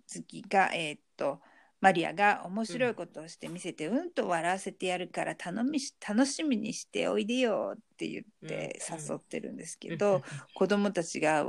[0.06, 1.40] 次が、えーっと、
[1.80, 8.98] マリアが面白いことをして見せて、うん、と笑わせてやるから頼みし楽しみにしておいでよって言ってうん。
[9.00, 10.22] 誘ってるんですけど、
[10.54, 11.44] 子供たちが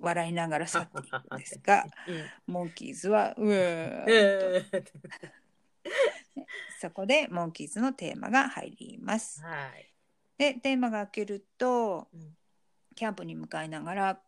[0.00, 4.92] 笑いながら去っていくんですが、うん、モンキーズは、うーえー
[6.80, 9.42] そこでモンキーズのテーマが入ります。
[9.42, 9.90] はい。
[10.38, 12.36] でテーマが開けると、うん。
[12.94, 14.20] キャンプに向かいながら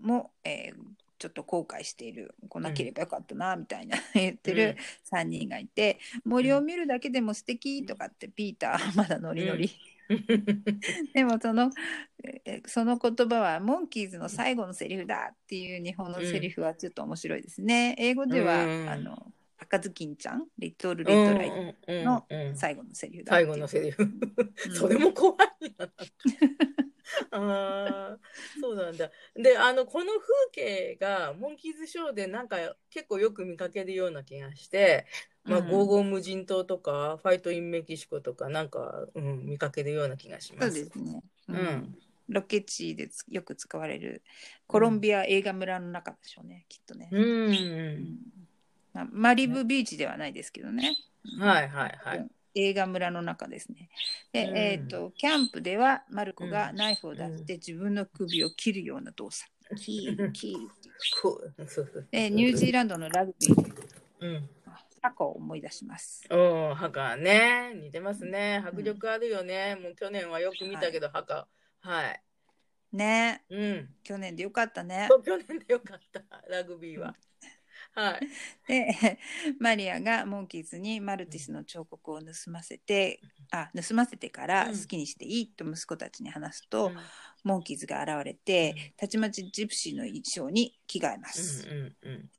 [0.00, 4.76] も、えーちょっと後悔している来なければよかったな、みたいな言ってる
[5.12, 9.70] 3人がいて、森を見るだけでも素敵とかってピーターはまだノリノリ、
[11.14, 11.70] でもその
[12.24, 17.94] えーその言葉はモンキーズの最後のセリフだっていう日本のセリフはちょっと面白いですね。
[17.98, 18.88] 英語では、うん。
[18.88, 24.02] あの赤ずきんちゃんリトルレッドライトの最後のセリフだ最後のセリフ。
[24.02, 24.20] うん。
[24.74, 25.88] それも怖いな。
[27.30, 28.20] ああ、
[28.60, 29.10] そうなんだ。
[29.34, 32.56] で、あの、この風景が、モンキーズショーでなんか
[32.90, 35.06] 結構よく見かけるような気がして、
[35.44, 40.84] まあ、うんゴーゴー無人島とか、ファイトインメキシコとか、なんか、うん、見かけるような気がしそうます。
[40.84, 41.22] ですね。
[41.48, 44.24] ううんんロケ地でつよく使われる
[44.66, 47.08] コロンビア映画村の中でしょうね、きっとね。
[47.12, 47.50] うん。
[47.50, 48.16] うん
[48.92, 50.96] まあ、マリブビーチではないですけどね。
[51.38, 52.26] はいはいはい。
[52.56, 53.88] 映画村の中ですね。
[54.32, 59.50] で、うんえっ、と、キャンプではマルコがナイフを出して自分の首を切るような動作。
[59.76, 60.68] キール、キール。
[61.22, 62.08] こう、そうそう。
[62.10, 63.72] で、ニュージーランドのラグビーで
[64.20, 64.48] うん。
[65.02, 66.26] タコを思い出します。
[66.30, 67.72] うん、墓ね。
[67.74, 68.62] 似てますね。
[68.66, 69.76] 迫力あるよね。
[69.80, 71.46] もう去年はよく見たけど、墓。
[71.80, 72.22] はい。
[72.92, 73.88] ねうん。
[74.02, 75.06] 去年でよかったね。
[75.10, 77.14] そう去年でよかった、ラグビーは。
[77.96, 78.28] はい。
[78.68, 79.18] で
[79.58, 86.96] マリアがモンキーズにマルティスの彫刻を盗ませてあ盗ませてからうん好きにしていいと息子たちに話すと、うん
[87.44, 91.64] モンキーズが現れてたちまちジプシーの衣装に着替えます。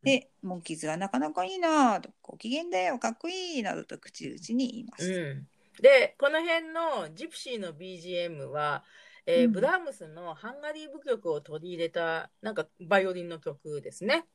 [0.04, 5.10] でモンキーズがなかなかいいなとご機嫌だよかっこいいなどと口々に言います。
[5.10, 5.48] うん。
[5.82, 8.84] で、この辺のジプシーの BGM は、
[9.26, 14.26] えーうんブラームスのハンガリー舞曲を取り入れたなんかバイオリンの曲ですね。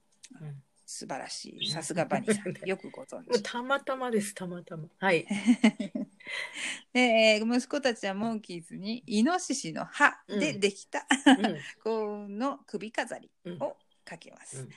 [0.40, 1.70] うん素晴らしい。
[1.70, 2.52] さすがバニーさん。
[2.68, 3.42] よくご存知。
[3.42, 4.88] たまたまです、たまたま。
[4.98, 5.26] はい。
[6.92, 14.60] で、えー息子たちはモンキーズにイノシシの歯でできた、うん この首飾りうんをかけます。
[14.60, 14.70] うん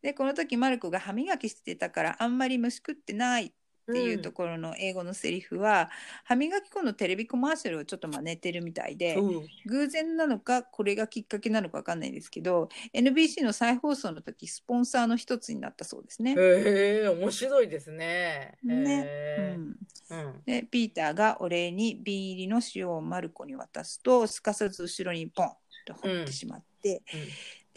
[0.00, 3.52] でこの時マルコが歯磨きしてたからあんまり虫食ってない
[3.88, 5.90] っていうところの英語のセリフは、
[6.24, 9.44] 歯磨き粉のテレビコマーシャルをちょっと真似てるみたいで、う。
[9.44, 16.34] ん偶然なのかこれがきっかけなのかわかんないですけど NBC の再放送の時スポンサーの一つになったそうですね。
[16.38, 18.58] へえ、面白いですね。
[18.62, 19.04] ね。
[19.06, 19.76] へうん。
[20.10, 20.42] ーうん。
[20.44, 25.50] でピーターがお礼に瓶入りの塩をマルコに渡すとすかさず後ろにポン
[25.86, 27.02] と放ってしまって、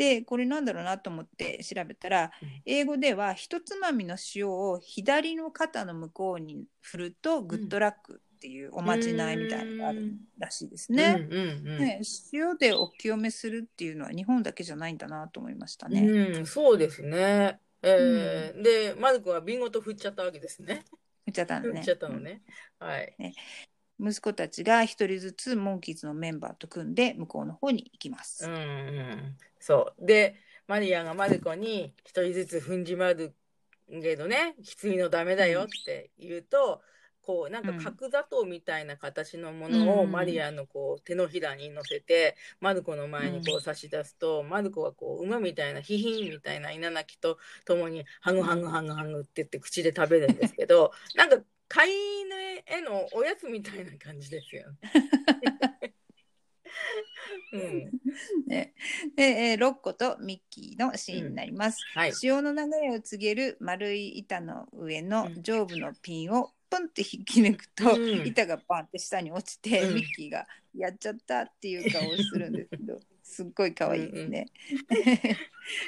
[0.01, 11.27] でこれなんだろうなと思って調べたら、うん英語では一つまみの塩を左の肩の向こうに振るとグッドラックっていうおまじないみたいなのがあるらしいですうんね。
[11.29, 12.01] うんうんね
[12.33, 16.01] 塩でお清めするっていうのは日本だけじゃないんだなと思いましたね。
[16.01, 17.59] うん、そうですね。
[17.83, 20.85] えーで、マルコは瓶ごと振っちゃったわけですね。
[21.25, 22.41] 振っちゃったのね振っちゃったのね。
[22.79, 23.15] はい。
[23.99, 28.47] 息子たちが一人ずつモンキーズのメンバーと組んで向こうの方に行きます。
[28.47, 29.37] うんうん。
[29.61, 30.05] そう。
[30.05, 30.35] で、
[30.67, 33.33] マリアがマルコに一人ずつ踏んじまる
[33.89, 36.81] けどね、きついのダメだよって言うと、
[37.21, 51.89] こうなんか角砂糖みたいな形のものをうんマリアのこう手のひらに乗せてマルコの前にこう差し出すと、マルコはこう馬みたいなヒヒンみたいな稲鳴きとともにハグハグハグハグって言って口で食べるんですけどなんか飼い
[52.21, 54.77] 犬へのおやつみたいな感じですよね。
[57.53, 57.91] うん、
[58.47, 58.73] ね。
[59.15, 61.79] で、えーロッコとミッキーのシーンになります。
[61.93, 62.13] はい。
[62.13, 65.43] 潮の流れを告げる丸い板の上のうん。
[65.43, 68.27] 上部のピンをポンって引き抜くと、うん。
[68.27, 69.95] 板がパンって下に落ちて、うん。
[69.95, 74.47] ミッキーが「やっちゃった」っていう顔をするんですけどすっごい可愛いですね。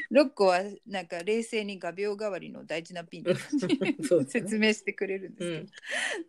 [0.10, 3.68] ロッコはなんか冷静に画鋲代わりの大事なピンって感じ。
[3.68, 4.42] で そうですね。
[4.44, 5.68] 説明してくれるんです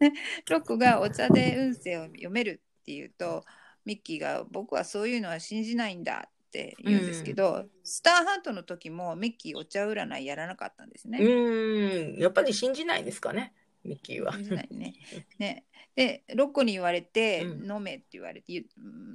[0.01, 0.15] けど、うん、
[0.51, 3.45] ロッコがお茶で運勢を読めるっていうと
[3.85, 11.19] ミッキーが僕はそういうのは信じないんだって言うんですけど、スターハントの時もミッキーお茶占いやらなかったんですね。
[11.19, 13.53] うん、やっぱり信じないですかね、
[13.85, 14.33] ミッキーは。
[14.33, 14.95] 信じないね。
[15.39, 15.65] ね
[15.97, 18.67] でロッコに言われて、うん飲めって言われてゆ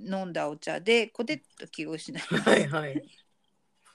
[0.06, 2.50] 飲んだお茶でコテッと気を失います。
[2.50, 3.04] はいはい。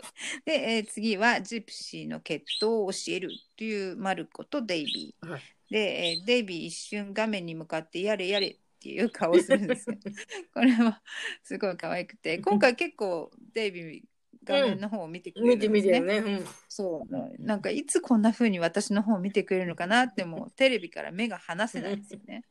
[0.44, 5.28] で、えー次はジプシーの血統を教えるというマルコとデイビー。
[5.28, 9.96] はいで、えーデイビー一瞬画面に向かってやれやれっていう顔をするんですよ。
[10.52, 11.00] これは
[11.42, 14.02] すごい可愛くて、今回結構デイビー
[14.44, 16.00] 画面の方を見てくれ見てるんですね。
[16.00, 16.36] 見てね。
[16.38, 22.44] うんそうなんかいつこんな風に私の方を見てくれるのかなってもうテレビから目が離せないですよね。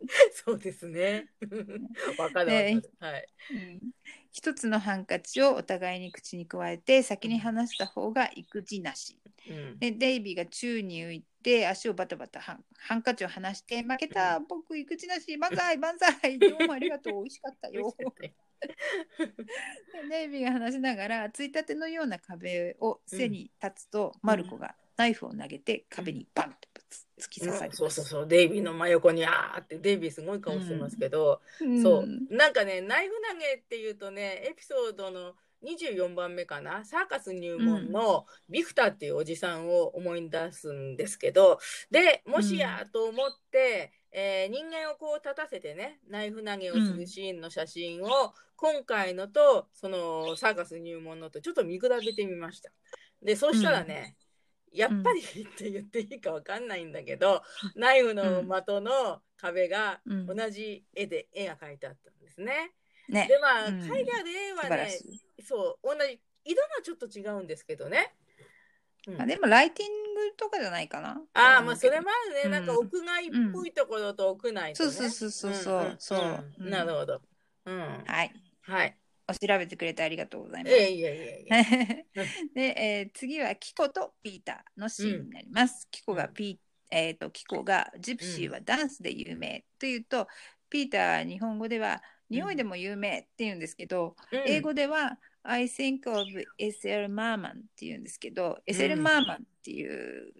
[0.32, 1.28] そうですね。
[2.18, 2.92] わかるわかねる。
[2.98, 3.26] はい。
[3.52, 3.80] うん
[4.38, 9.18] 一つのハンカチをお互いに口に加えて先に話した方が育児なし。
[9.50, 9.78] うん。
[9.80, 14.38] でデイビーが宙に浮いて足をバタバタハンハンカチを離して負けた。
[14.38, 15.36] 僕育児なし。
[15.36, 16.38] 万歳万歳。
[16.38, 17.14] どうもありがとう。
[17.14, 17.92] 美味しかったよ。
[17.98, 18.32] で
[20.08, 26.68] デイビーが話しながらついたてのような壁を背に立つと、マルコがナイフを投げて壁にバンって
[27.18, 27.72] 突き刺さり。
[27.74, 31.40] そうそうそう、デイビーの真横にあーって、デイビーすごい顔してますけど、
[31.82, 41.58] そう、なんかね、ナイフ投げっていうとね、エピソードの24番目かな、サーカス入門のビクターっていうおじさんを思い出すんですけど、
[41.90, 52.70] で、もしやと思って、えー人間をこう立たせてね、ナイフ投げをするシーンの写真を、今回のと、そのサーカス入門のとちょっと見比べてみました。
[53.22, 54.16] で、そうしたらね、
[54.72, 55.24] やっぱりっ
[55.56, 57.42] て言っていいかわかんないんだけど、
[57.74, 62.72] ナイフの的の壁がうん同じ絵で絵が描いてあったんですね。
[63.08, 64.90] ねでまあ、うん絵画ではね。
[65.46, 68.14] そう同じ色がちょっと違うんですけどね。
[69.06, 71.20] うんあでもライティングとかじゃないかな。
[71.32, 74.92] ああまあそれもあるね、うんなんか屋外っぽいところと屋内とね。
[74.92, 77.22] そうそうそうそうそうなるほど。
[77.64, 78.04] うん。
[78.06, 78.32] はい。
[78.62, 78.96] はい。
[79.28, 80.76] お調べてくれてありがとうございます。
[80.76, 81.64] ええいやいやいや。
[82.54, 85.86] で、えー次はキコとピーターのシーンになります。
[85.90, 90.26] キコがピー、えーとキコがジプシーはダンスで有名というと、
[90.70, 94.42] ピーターは日本語では匂いでも有名って言うんですけど、うん。
[94.46, 96.26] 英語では I think of
[96.58, 100.32] SL マーマンって言うんですけど、ん SL マーマンっていう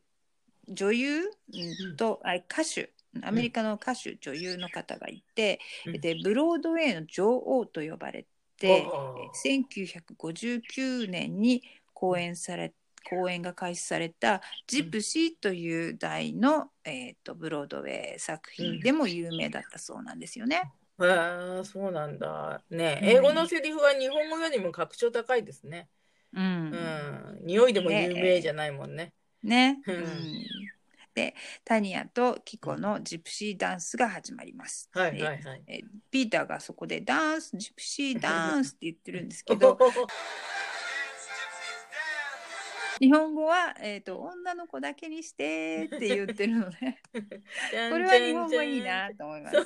[0.68, 1.96] 女優、うん。
[1.96, 6.00] とあ歌手アメリカの歌手、女優の方がいて、うん。
[6.00, 8.28] でブロードウェイの女王と呼ばれて、
[8.66, 12.72] 1959年に公演され
[13.08, 20.70] 公演が開始された「ジプシー」という題の、えー、とブロードウェイ作品でも有名だったそうなんですよね。
[21.00, 22.62] へえ、そうなんだ。
[22.70, 25.88] ね、うん英語のセリフは日本語よりも格調高いですね。
[26.34, 26.40] う。
[26.40, 27.38] うんん。
[27.42, 29.14] 匂いでも有名じゃないもんね。
[29.42, 29.78] ね。
[29.86, 29.98] ううん
[31.64, 34.88] タニアとキコのジプシーダンスが始まります。
[34.92, 35.62] はいではいはい。
[35.66, 39.78] えピーターがそこでダンス、ジプシー ダンスって言ってるんですけど、
[43.00, 46.76] 日本語は、えっ、と、女の子だけにしてって言ってるので、
[47.12, 49.56] これは日本語いいなと思います。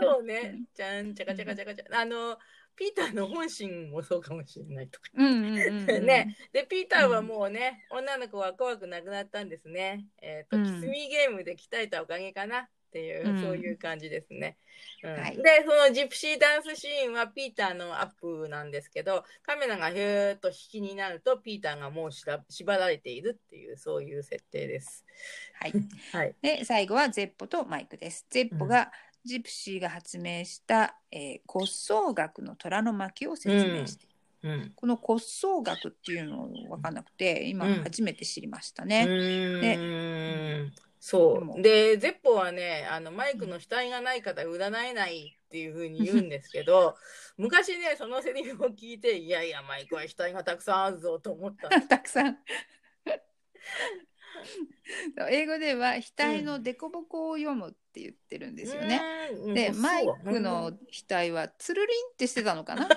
[0.00, 0.60] そうね。
[0.74, 1.84] じゃん、ちゃかちゃかちゃかちゃ。
[1.98, 2.38] あの、
[2.78, 5.10] ピーターの本心もそうかもしれないとか。
[5.16, 6.06] うんうんうんうん。
[6.06, 6.36] ね。
[6.52, 10.06] で、ピーターはもうね、女の子は怖くなくなったんですね。
[10.22, 14.56] えっ、と、うんキスミーゲームで鍛えたおかげかなっていう、うんそういう感じですね。
[15.02, 25.04] うんはいで、そのジプシーダンスシーンはピーターのアップなんですけど、カメラがヒューッと引きになると、ピーターがもうしら縛られているっていう、そういう設定です。
[25.54, 25.72] はい。
[26.12, 26.36] はい。
[26.40, 28.24] で、最後はゼッポとマイクです。
[28.30, 28.92] ゼッポが、
[29.24, 34.06] ジプシーが発明した、えー骨葬学の虎の巻を説明して
[34.42, 34.72] うん。
[34.74, 39.04] この骨葬学っていうの分かんなくて、今うん初めて知りましたうね。
[39.08, 39.60] ーん
[40.70, 41.62] でそもう。
[41.62, 46.96] で、ゼッポはね、あの、マイクの額がない方占えないっていうふうに言うんですけど、
[47.36, 51.80] 昔ね、そのセリフを聞いて、いやいや、マイクは額がたくさんあるぞと思ったの。
[51.86, 52.38] たくさん。
[55.30, 59.00] 英語では額の凸凹を読むって言ってるんですよね。
[59.44, 59.54] うん。
[59.54, 62.88] で、うんマイクのうん額はつるりんってしてたのかな？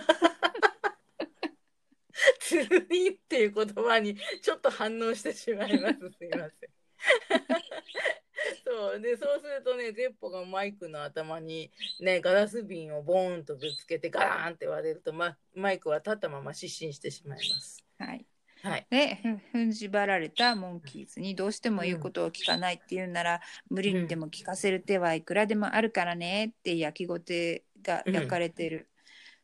[2.40, 6.00] つるりっていう言葉にちょっと反応してしまいます。
[6.18, 6.70] すいません。
[8.66, 17.84] そうでそうするとねゼッポがマイクの頭にねガラス瓶をボーンとぶつけてガラーンって割れると、ま、マイクは立ったまま失神してしまいます。
[17.98, 18.26] はい。
[18.64, 18.88] はい。
[18.90, 19.16] で、
[19.52, 28.88] ふ踏んじばられたモンキーズにどうしても言うことを聞かないっていうなら、無理にでも聞かせる手はいくらでもあるからねって焼きごてが焼かれてる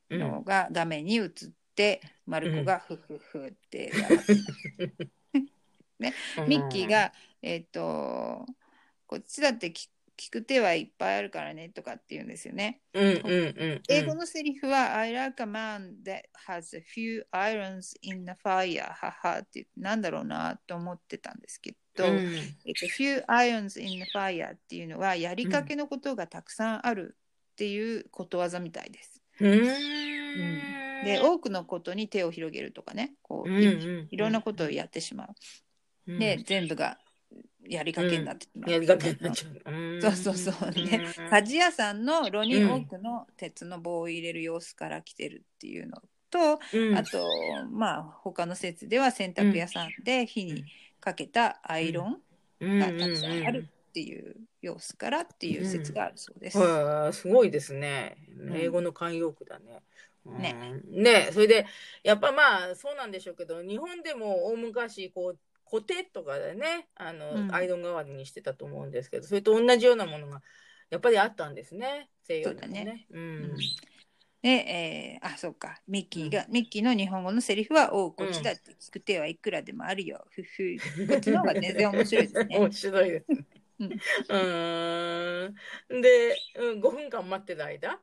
[0.10, 1.30] うんのが画面に映っ
[1.76, 5.08] て、マルコがフフフって笑って
[6.48, 8.46] ミッキー、が、えっ、と、
[9.08, 12.82] こっちだって聞聞く手はいっぱいあるからねとかって言うんですよね。
[12.94, 13.30] うんうんうんう
[13.76, 18.82] ん、英語のセリフは、I like a man that has a few irons in the fire.
[18.82, 22.18] ははってなんだろうなと思ってたんですけど、うん。
[22.66, 27.16] えっと、few irons in the fire っていうのはやりかけのことがたくさんある
[27.54, 29.22] っていうことわざみたいです。
[29.40, 31.06] うーん。
[31.06, 34.08] で、多くのことに手を広げるとかね、こう、うんいうん。
[34.10, 35.28] いろんなことをやってしまう。
[36.08, 36.20] うん。
[36.20, 36.98] で、全部が
[37.66, 38.72] やりかけになってしまう。
[38.72, 39.74] やりかけになっちゃう。
[39.74, 41.06] う んそうそうそうね。
[41.32, 47.26] 鍛冶屋さんの炉に多くの鉄の棒を入れる様子から来てるっていうのと、うんあと
[47.72, 50.66] まあ他の説では洗濯屋さんで火に
[51.00, 56.58] かけたアイロンがたくさんあるっていう様子からっていう説があるそうです。
[56.58, 58.18] はい、すごいですね。
[58.38, 59.82] ん英語の慣用句だね。
[60.26, 60.82] うんね。
[60.90, 61.66] ね、それで、
[62.04, 70.42] やっぱまあ、そうなんでしょうけど、日本でも大昔、こう、コテとかでね、あの、うんアイロン代わりにしてたと思うんですけど、それと同じようなものが、
[70.90, 72.10] やっぱりあったんですね。
[72.24, 73.06] 西洋でもそうだね。
[73.12, 73.58] うんうん
[74.44, 75.82] で、えーあ、そうか。
[75.88, 80.26] ミッキーが、ミッキーの日本語のセリフは、おう、こっちだって聞く手はいくらでもあるよ。
[80.32, 80.78] ふふ。
[81.08, 82.58] こっちの方が全然面白いですね。
[82.58, 83.46] 面白いですね。
[83.80, 85.50] うんうー
[85.98, 86.02] ん。
[86.02, 88.00] で、うん、5分間待ってる間、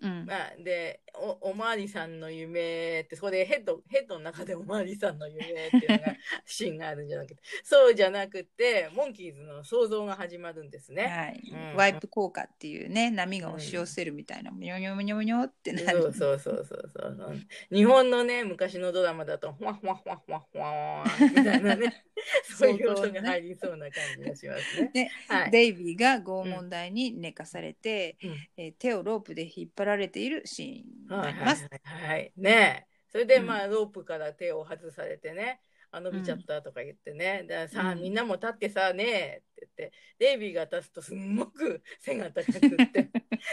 [0.00, 0.26] うん。
[0.26, 11.06] まあ、でお、おまわりさんの夢って、そこでヘッド、ヘッドの中でおまわりさんの夢っていうのが、 シーンがあるんじゃなくて、そうじゃなくて、モンキーズの想像が始まるんですね。
[11.06, 16.02] はいうんワイプ効果っていうね、波が押し寄せるみたいな、むにょむにょむにょむにょってなる。
[16.02, 17.38] そうそうそうそうそう。
[17.70, 22.04] 日本のね、昔のドラマだと、ほわほわほわほわほわみたいなね、
[22.58, 24.90] そういう音が入りそうな感じがしますね。
[24.92, 25.50] ではい。
[25.50, 31.68] デイビーが拷問台に寝かされて、うんえー手をロープで引っ張らられているシーンになはいはいります。
[31.84, 32.32] はいはい。
[32.36, 32.86] ね。
[33.10, 43.10] それで、まあ、ロープから手を外されてね、あ、伸びちゃったとか言ってね、でさあ、みんなも立ってさあ、ねえって言って、デイビーが立つとすんごく背が高くって、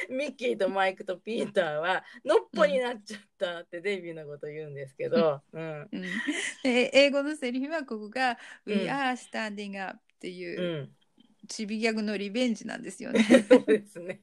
[0.10, 5.90] ミッキーとマイクとピーターは、のっぽになっちゃったってデイビーのこと言うんですけど、うん。
[5.94, 6.02] うん
[6.64, 10.90] 英語のセリフはここが「うん We are standing up」っていうう、ん。
[11.48, 13.24] ちびギャグのリベンジなんですよね。
[13.50, 14.20] そうですね。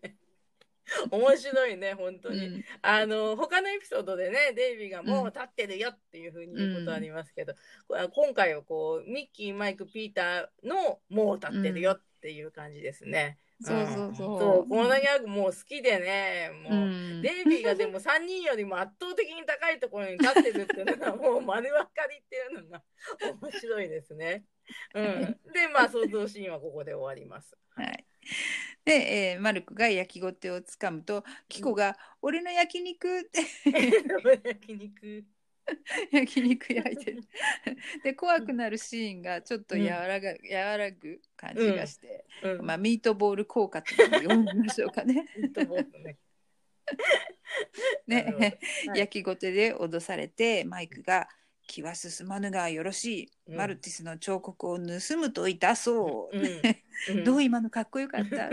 [1.11, 2.47] 面白いね、本当に。
[2.47, 2.65] うん。
[2.83, 7.55] あの他のエピソードでねデイビーがもう立ってるよっていうふうに言うことありますけど、
[7.89, 13.39] これは今回はこうミッキーマイクピーターのもう立ってるよっていう感じですね。
[13.61, 14.41] そうそうそう。
[14.41, 17.23] そうこのギャグもう好きでねうもう、ん。
[17.23, 22.83] デイビーがでも3人よりも圧倒的に高いところに立ってるっていうのがもう丸分かりっていうのが
[23.41, 24.45] 面白いですね。
[24.95, 25.21] うん、
[25.53, 27.57] でまあ想像シーンはここで終わります。
[27.71, 28.05] はい、
[28.85, 33.41] で、えーマルクが焼きごてをつかむとキコが「俺の焼肉!」って
[34.45, 35.25] 焼肉。
[36.11, 37.23] 焼肉焼いてる。
[38.03, 42.67] で怖くなるシーンがちょっと和らが、和らぐ感じがして、うん。
[42.67, 45.29] まあ、ミートボール効果とでも読みましょうかね。
[48.07, 48.35] ね、
[48.89, 51.29] はい焼きごてで脅されてマイクが
[51.67, 53.57] 「気は進まぬがよろしい、うん。
[53.57, 54.85] マルティスの彫刻を盗
[55.17, 56.37] むといたそう」
[57.13, 57.23] うん。
[57.25, 58.51] どう今のかっこよかった。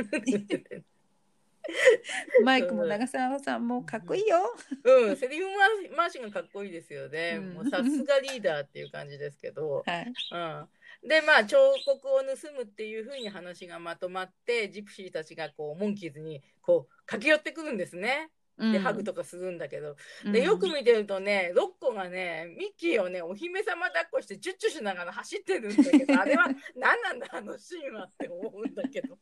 [2.43, 4.55] マイクも長澤さんもかっこいいよ。
[4.84, 5.45] うん、セリフ
[5.95, 7.36] 回しがかっこいいですよね。
[7.38, 7.53] うん。
[7.53, 9.84] もうさすがリーダーっていう感じですけど。
[9.88, 10.14] はい、
[11.03, 18.32] うん、でまあ彫刻を盗むっていうふうに話がまとまってジプシーたちがこうモンキーズにこう駆け寄ってくるんですね。
[18.60, 19.95] で、ハグとかするんだけど、
[20.32, 29.18] でよく見てるとねロッコがねミッキーをねお姫様抱っこしてチュッチュしながら走ってるんだけど あれは何なんだあのシーンはって思うんだけど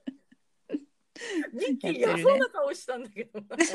[1.53, 3.57] ミッキーやそうな顔したんだけどな。
[3.57, 3.73] そ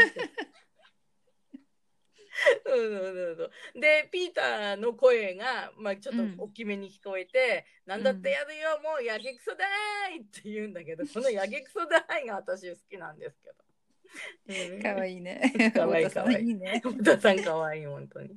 [2.74, 3.44] うそうそ
[3.76, 13.72] うでピーターの声が、まあ、ちょっと大きめに聞こえて「なんだってやるよもうやけくそだーい!」って言うんだけどこのやけくそだーいが私好きなんですけど。
[14.82, 15.14] かわい。
[15.14, 15.52] いいね。
[15.74, 16.80] かわいいかわいいね。
[16.82, 18.30] 太田さんかわいい本当に。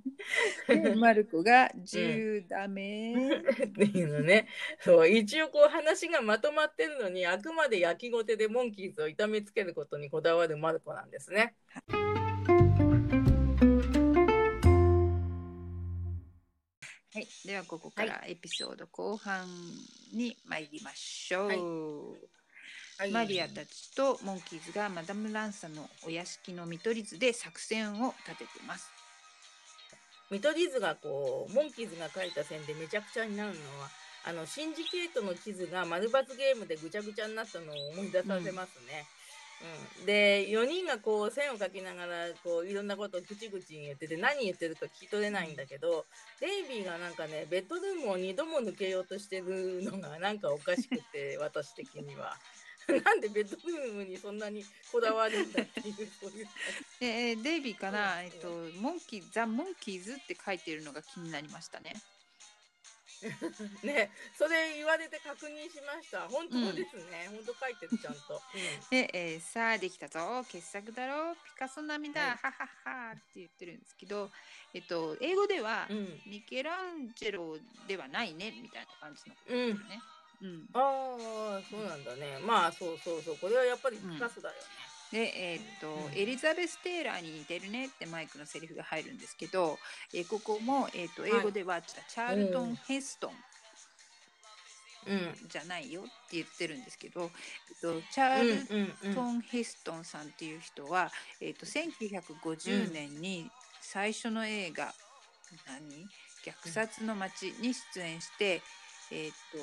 [0.68, 3.14] でマルコが10ダメ。
[3.14, 4.48] っていうのね。
[4.82, 11.56] そう、一応こう話がまとまってるのに、あくまで焼きごてでモンキーズを痛めつけることにこだわるマルコなんですね。
[17.14, 19.48] はい、ではここからエピソード後半
[20.14, 21.48] に参りましょう。
[21.48, 22.36] はい
[23.12, 28.90] マリアたちとモンキーズがマダム・ランサのお屋敷の見取り図で作戦を立ててます。
[30.32, 33.90] 見取り図がこう、モンキーズが書いた線でめちゃくちゃになるのは、
[34.26, 39.06] あの、シンジケートの地図が丸抜ゲームでぐちゃぐちゃになったのを思い出させますね。
[40.00, 46.06] うん、で4人がこう線を描きながらこういろんなことをぐちぐち言ってて何言ってるか聞き取れないんだけど
[46.42, 52.36] デイビーがなんかねベッドルームを2度も抜けようとしてるのがなんかおかしくて私的には。
[53.04, 56.48] なんでベッドルームにそんなにこだわるんだっていうそういう。
[57.00, 58.48] でえーデイビーかな、うんえっと、
[58.80, 61.94] モンキーザ・モンキーズって書いてるのが気になりましたね。
[63.84, 66.28] ねそれ言われて確認しました。
[66.28, 68.42] 本当ですね、本当書いてるちゃんと、
[68.90, 70.44] で、 えーさあできたぞ。
[70.50, 71.36] 傑作だろ。
[71.36, 72.30] ピカソ並みだ、はい。
[72.38, 72.70] はは
[73.08, 74.32] はって言ってるんですけど、
[74.74, 75.98] えっと、英語では、うん。
[75.98, 77.58] うんミケランジェロ
[77.88, 80.02] ではないねみたいな感じのことうんですよね。
[80.10, 80.15] うん
[80.74, 82.40] ああそうなんだね。
[82.46, 83.38] まあそうそうそう。
[83.38, 84.62] これはやっぱりピカソだよね、
[85.12, 86.18] で、えーっとうん。
[86.18, 89.78] エリザベス・テイラーに似てるねってマイクのセリフが入るんですけど、
[90.14, 91.32] えーここも、えーっとはい。
[91.32, 93.32] 英語では、チャールトン・うんヘストン
[95.08, 95.48] うん。
[95.48, 99.10] じゃないよって言ってるんですけど、えっと、チャールうん。
[99.10, 103.50] うんトン・ヘストンさんっていう人は、えー、と1950年に
[103.82, 104.94] 最初の映画
[105.68, 106.08] 「何？
[106.44, 108.62] 虐殺の街」に出演して、
[109.12, 109.58] えーと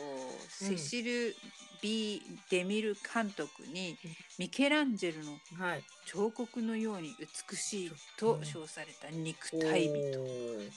[0.49, 1.37] セシル・
[1.83, 3.99] B・ デミル監督に
[4.39, 5.85] ミケランジェルのはい。
[6.07, 7.09] 彫刻のように
[7.49, 10.21] 美しいと称された肉体美と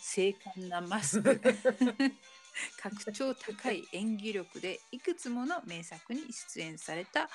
[0.02, 1.40] 精悍なマスク。
[2.82, 7.30] 格調高い演技力でいくつもの名作に出演された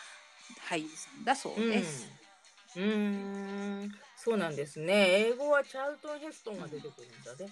[0.68, 2.08] 俳優さんだそうです。
[2.76, 3.90] うん。
[4.16, 5.26] そうなんですね。
[5.28, 7.50] 英語はチャールトン・ヘストンが出てくるんだね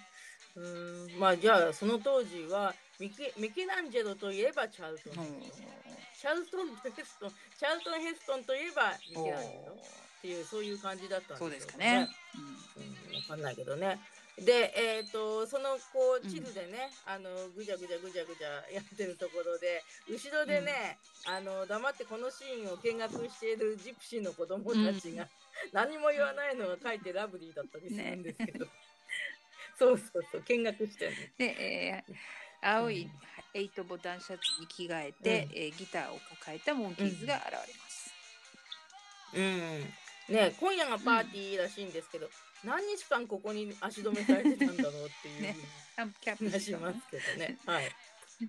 [0.57, 5.90] うーんまあじゃあその当時はミケミケランジェロといえばチャールトン・ヘストン、
[6.20, 9.72] チャールトン・ヘストンチャールトン・ヘストンといえばミケランジェロ
[10.18, 12.09] っていうそういう感じだったんそうでしょですかね。
[12.34, 14.01] うん、わかんないけどね。
[14.44, 25.26] で、えっ、と、その、こう、地図でね、あの、ぐじゃぐじゃぐじゃぐじゃやってるところで、後ろでね、あの、黙ってこのシーンを見学しているジプシーの子供たちが、
[25.72, 28.66] 何も言わないのが書いてラブリーだったりするんですけど。
[29.79, 32.14] そうそうそう、見学してるで、えー
[32.61, 33.09] 青い
[33.55, 38.14] エイトボタンシャツに着替えて、うんえーギターを抱えたモンキーズが現れます。
[39.35, 40.35] うん。
[40.35, 42.29] ね、今夜がパーティーらしいんですけど、
[42.64, 45.57] 何日間ここに足止めされてたんだろうっていう ね
[45.95, 47.59] キャンプキャンプしますけどね。
[47.64, 47.85] はい。
[47.85, 47.91] ね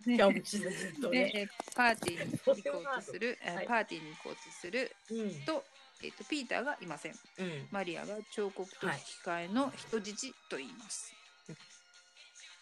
[0.06, 1.32] キャンプしてずっとで、ね。
[1.36, 5.42] えーパーティーに行こうとする、え ーはいパーティーに行こうとするうん。
[5.46, 5.64] と,、
[6.02, 7.20] えーとピーターがいません。
[7.38, 7.68] うん。
[7.72, 11.14] マリアが彫刻と引き換えの人質と言います。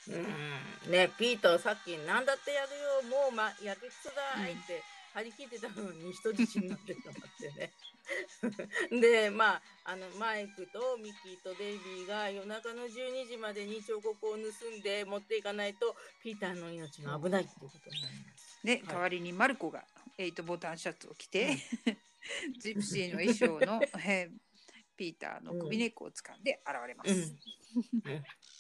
[0.10, 4.82] うんねピーターさっき何だってやるよもう、ま、やけくそだいって
[5.14, 7.72] 張り切ってたのに人質になってしまってね
[9.02, 18.60] でまああのマイクとミッキーとデイビーが夜中の12時までに彫刻を盗んで持っていかないとピーターの命が危ないっていうことになります。
[18.64, 19.86] で、代わりにマルコが
[20.18, 21.56] エイトボタンシャツを着て、
[22.60, 24.32] ジプシーの衣装の、えー
[24.98, 27.36] ピーターの首根っこを掴んで現れます。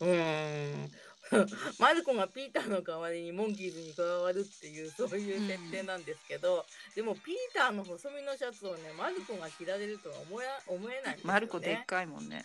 [0.02, 0.08] うん。
[0.08, 0.91] うん。
[1.80, 6.65] マルコがピーターの代わりにモンキーズに加わるっていうそういう設定なんですけど、
[6.95, 11.21] でもピーターの細身のシャツをねマルコが着られるとは思え思えないね。
[11.23, 12.43] マルコでっかいもんね。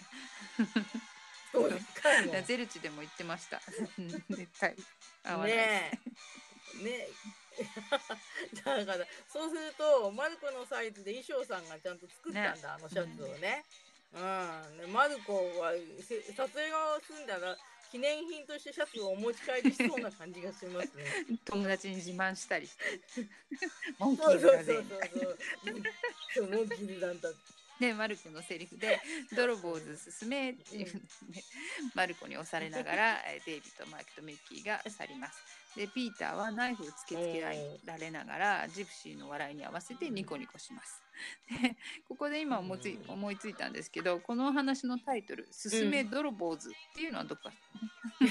[1.52, 3.60] そうでっかいもんゼルチでも言ってました。
[4.30, 4.76] でっかい。
[5.24, 6.00] 合わないね
[6.80, 6.84] え。
[6.84, 7.10] ねえ。
[8.64, 13.64] だからそうするとマルコのサイズで衣装さんがちゃんと作ったんだ、あのシャツをね。
[14.14, 15.72] うん、でマルコは
[16.06, 17.56] せ撮影が済んだら
[17.93, 21.05] 記念品としてシャツをお持ち帰りしそうな感じがしますね。
[21.45, 23.28] 友達に自慢したりして。
[23.99, 25.09] モンキーズだぜそうそう。
[25.12, 25.82] そう。
[26.34, 27.28] そうモンキーズなんだ。
[27.78, 29.01] でマルコのセリフで
[29.34, 31.01] 「泥棒ず進め」っていうの
[31.32, 31.43] で
[31.95, 35.43] マルコに押されながらえーデイビッドマイクとミッキーが去ります。
[35.76, 41.01] でピーターはナイフを突きつけられながらジプシーの笑いに合わせてニコニコします。
[41.62, 41.76] で
[42.08, 47.52] ここで今思いついうん思いついたんですけどこのお話のタイトル「進め泥棒図」っていうのはどこか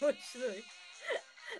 [0.00, 0.64] 面白い。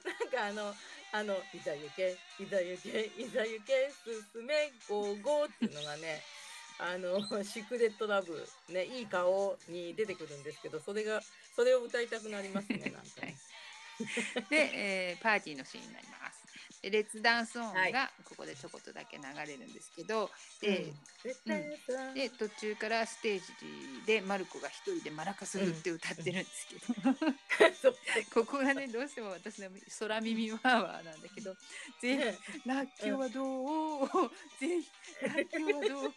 [0.04, 0.74] なんかあの、
[1.12, 3.90] あの、いざ行け、いざ行け、いざ行け、
[4.32, 6.22] 進め、ゴーゴーっていうのがね、
[6.78, 11.22] あの、シークレットラブ、ね、いい顔に出てくるんですけど、それが、
[11.56, 13.36] それを歌いたくなりますね、なんかはいね。
[14.48, 14.56] で、
[15.10, 16.17] えーパーティーのシーンになります。
[16.82, 17.92] でレッツダンス音はい。
[17.92, 20.92] がここでちょこっとだけ流れるんですけど、で
[21.46, 22.14] うん。
[22.14, 23.46] で途中からステージ
[24.06, 26.76] でマルコが一人でマラカス振って歌ってるんですけ
[27.82, 27.92] ど、
[28.32, 29.68] ここがねどうしても私の
[29.98, 31.54] 空耳ワーワーなんだけど
[32.00, 34.08] ぜひラッキョはどう、
[34.60, 34.88] ぜひ
[35.22, 36.12] ラッキョはどう？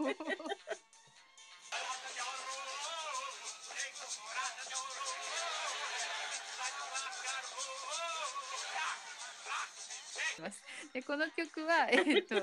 [10.94, 12.36] でこの曲は、えー、と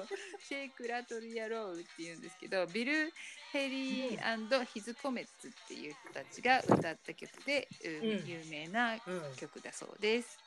[0.46, 3.12] シェイク・ラトリア・ロールっていうんですけどビル・
[3.52, 9.00] ヘリーヒズ・コメッツっていう人たちが歌った曲で、うんうん有名なうん
[9.36, 10.38] 曲だそうです。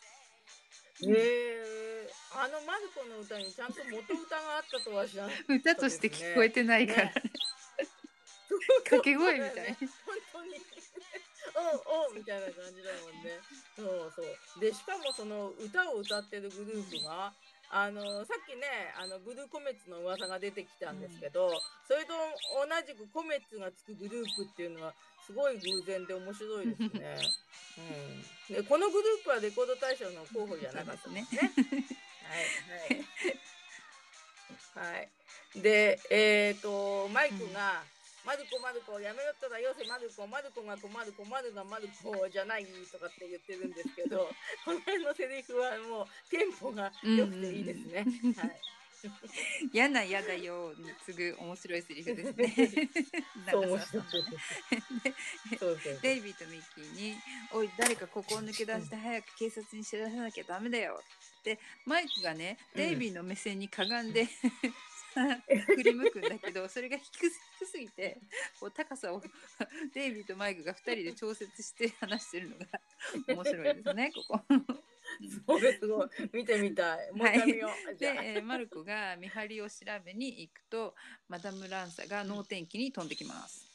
[1.03, 5.35] へえあのマルコの歌にちゃんと元歌があったとは知らない。
[5.47, 7.13] 歌として聞こえてないから、ね、
[8.83, 9.77] 掛け声みたいね。
[9.79, 9.89] 本
[10.33, 10.51] 当に。
[11.55, 13.39] おうおうみたいな感じだもんね。
[13.75, 14.59] そうそう。
[14.59, 17.33] でしかもその歌を歌ってるグループが。
[17.73, 18.67] あのさっきね
[18.99, 21.49] あのブルーコメッツの噂が出てきたんですけど、
[21.87, 24.93] それと同じくコメッツがつくグループっていうのは
[25.25, 27.15] すごい偶然で面白いですね。
[28.51, 31.47] うん、でこのグループはレコード大賞の候補じゃなかったですね。
[32.27, 33.07] はい
[34.75, 34.91] はい。
[34.91, 35.09] はい。
[35.61, 37.83] で、えっ、と、マイクが、
[38.25, 44.29] マルコマルコやめろったらよせマルコマルコが困る困るがマルコじゃないとかって言ってるんですけど
[44.65, 48.05] この辺のセリフはもうテンポが良くていいですね。
[48.37, 48.61] はい。
[49.73, 52.89] 嫌な嫌だよに次ぐ面白いセリフですね。
[53.49, 54.05] そう面白い
[56.01, 57.15] デイビーとミッキーに
[57.51, 61.01] 「おい誰かここを抜け出して早く警察に知らせなきゃダメだよ」
[61.41, 64.27] ってマイクがねうんデイビーの目線にかがんで、
[65.75, 68.21] 振り向くんだけどそれが低すぎて
[68.59, 69.21] こう高さを
[69.93, 72.65] デイビーとマイクが2人で調節して 話してるのが
[73.27, 74.83] 面白いですねここ。
[75.27, 77.11] すごい見てみたい。
[77.11, 77.95] もう一回見よう。
[77.95, 80.95] じでマルコが見張りを調べに行くと
[81.27, 83.67] マダム・ランサが能天気に飛んできます。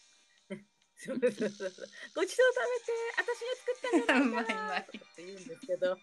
[0.98, 1.70] そうそうそうそう。
[2.14, 4.80] ごちそう食べて私が作ったんじゃないかなうまいうまい。
[4.80, 5.98] って言うんですけど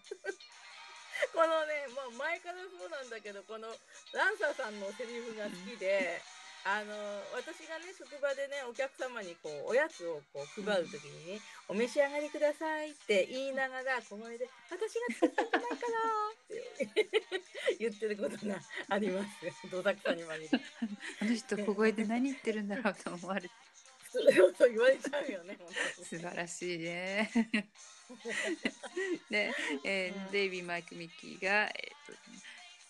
[1.32, 3.68] このね、まあ、前からそうなんだけどこの
[4.14, 6.20] ランサーさんのセリフが好きで、
[6.64, 6.96] あの
[7.36, 18.56] 私がね職場でねお客様にこうおやつをこう配る時にね、お召し上がりくださいって言いながら小声で私が作ったんじゃないかなって言ってることが
[18.88, 19.68] あります。
[19.68, 20.48] どさくさに紛れ。
[20.48, 20.60] て
[21.20, 23.50] あの人小声で何言ってるんだろうと思われて。
[24.08, 25.58] そうそう言われちゃうよね
[26.00, 27.30] 素晴らしいね。
[29.30, 29.52] で、
[29.84, 30.32] えーうん。
[30.32, 32.18] デイビー・マイク・ミッキーが、えーと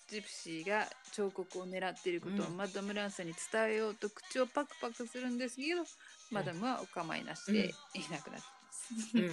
[0.07, 2.57] ジプシーが彫刻を狙っていることをうん。
[2.57, 5.83] マダム・ランサに伝えようと口をパクパクするんですけど、
[6.31, 9.19] マダムはお構いなしでいなくなってます。
[9.19, 9.31] うん、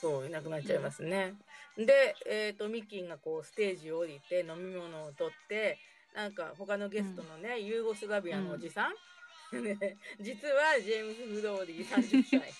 [0.00, 1.34] そういなくなっちゃいますね。
[1.76, 5.78] で、えー、とミッキーがこうステージを降りて飲み物を取って
[6.14, 8.92] なんか他のゲストのね、ユーゴスラビアのおじさ
[9.52, 12.52] ん、ね、 実はジェームズ・フローリー30歳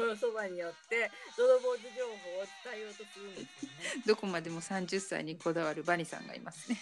[0.00, 4.02] のそばによって泥情報を伝えようとするんですよね。
[4.06, 6.78] どこまでも30歳にこだわるバニさんがいますね。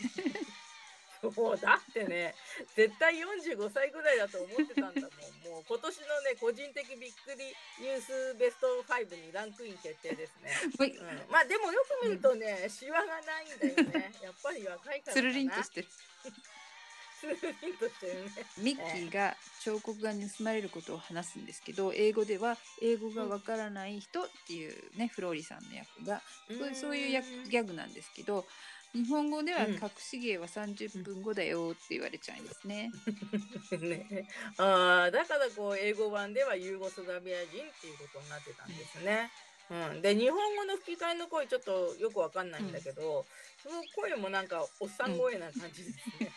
[1.20, 2.34] そうだってね
[2.74, 10.48] 絶対45歳ぐらいだと思ってたんだもんもう今年のね個人的びっくりニュースベスト5にランクイン決定ですね。
[10.80, 14.12] うんまあでもよく見るとね、シワがないんだよね。
[14.22, 15.12] やっぱり若いから。
[15.12, 15.88] つるりんとしてる。
[18.58, 26.22] ミッキーが彫刻が盗まれることを話すんですけど英語では英語がわからない人っていうねフローリさんの役が
[26.74, 28.44] そういうギャグなんですけど
[28.92, 29.72] 日本語ではうん。
[29.74, 32.90] 隠し芸は30分後だよって言われちゃいますね。
[33.78, 39.30] ね、ああだからこう英語版ではユーゴスラビア人っていうことになってたんですね。
[39.70, 43.24] うん、で日本語の吹き替えの声ちょっとよくわかんないんだけど、
[43.62, 46.32] その声もなんかおっさん声な感じですね。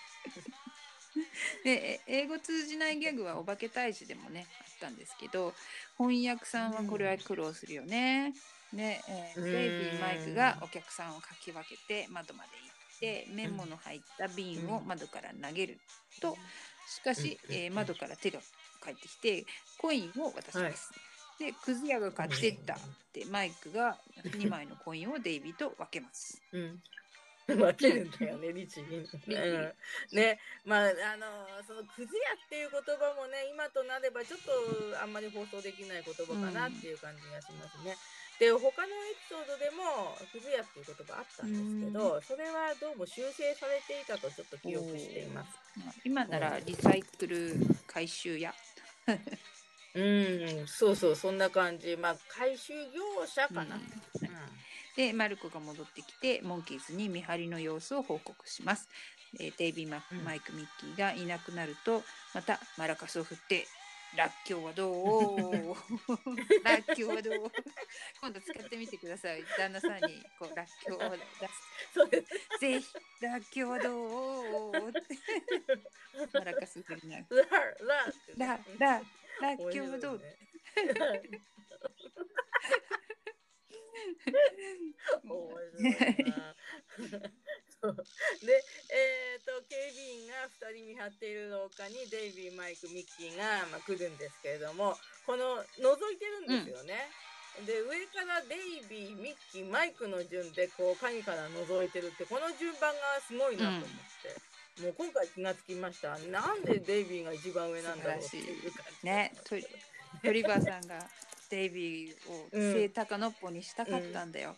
[1.64, 5.56] でえ英語通じないギャグはお化け退治でもねあったんですけど
[5.98, 8.36] 翻訳さんはこれは苦労するよね。
[8.72, 9.50] で、えーうん。
[9.52, 15.82] デイビー・マイクがお客さんをかき分けて窓まで行ってメモの入った瓶を窓から投げる
[16.20, 16.40] と
[16.86, 17.56] しかし、うん。
[17.56, 18.44] えー窓から手が
[18.80, 19.46] 返ってきて
[19.78, 20.96] コインを渡します。
[21.38, 22.80] でくず屋が買ってったっ
[23.14, 24.02] てマイクが
[24.34, 26.44] 2枚のコインをデイビーと分けます。
[26.52, 26.84] うん。
[27.48, 29.10] 分けるんだよね、律儀に。
[29.28, 29.74] 儀うん。
[30.12, 37.98] ね、まあ、あの、その、くず屋っていう言葉もね、今となればちょっとあんまり放送できない言葉かなっていう感じがしますね。
[38.40, 45.60] で、他のエピソードでも、くず屋っていう言葉あったんですけど、それはどうも修正されていたとちょっと記憶しています。
[45.78, 47.56] まあ今ならリサイクル
[47.88, 48.54] 回収屋。
[49.96, 51.96] うん、そうそう、そんな感じ。
[51.96, 53.80] まあ、回収業者かな。
[54.22, 54.28] うん。
[54.28, 54.34] うん
[54.96, 58.88] でマルコが戻ってきてモンキーズに見張りの様子を報告します。
[59.40, 62.04] えーデイビーマ・うんマイク・ミッキーがいなくなると
[62.36, 63.66] またマラカスを振って
[64.16, 65.40] 「ラッキョウはどう？
[66.64, 67.52] ラッキョウはどう？
[68.22, 69.44] 今度使ってみてください。
[69.58, 71.54] 旦那さんにこうラッキョウを出す。
[72.60, 72.86] すぜひ
[73.20, 73.90] ラッキョウはど
[74.70, 74.90] う？
[74.90, 75.00] って
[76.38, 77.18] マラカス振りな。
[77.18, 77.26] が
[78.38, 79.02] らララ
[79.42, 80.22] ラッキョウはどう
[85.24, 86.56] 面白いな
[88.44, 97.10] で、えっ、と、警備員が2人見張っている廊下にデイビー、マイク、ミッキーが、まあ、来るんですけれども、この、覗いてるんですよね。
[97.68, 104.54] で、上からデイビー、ミッキー、マイクの順で、こう、影から覗いてるって、この順番がすごいなと思って。
[104.82, 106.18] もう今回気がつきました。
[106.18, 109.06] なんでデイビーが一番上なんだろうっていう感じ。
[109.06, 109.66] ねトリ
[110.24, 110.98] トリバーさんが
[111.54, 114.56] デイビーを背高のっぽにしたかったんだよ。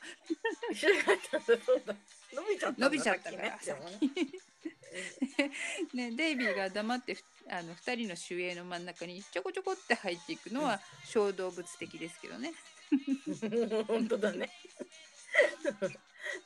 [2.33, 2.79] 伸びちゃった。
[2.79, 3.51] 伸びちゃったからね
[5.93, 12.53] ね、デイ ビーが黙ってふあの2人の守衛の真ん中にちょこちょこって入っていくのは小動物的ですけどね。
[13.87, 14.49] 本当だね。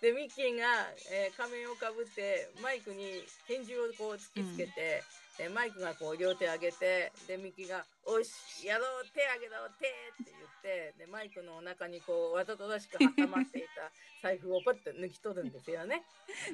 [0.01, 5.03] でミッキーが、えー仮面をかぶってマイクに拳銃をこう突きつけて、
[5.39, 9.87] でマイクがこう両手上げてでミッキーが「おしやろう手上げろ手!」
[10.21, 13.89] って言ってでマイクのお腹にこうわざとらしく挟まっていた
[14.21, 16.03] 財布をパッと抜き取るんですよね。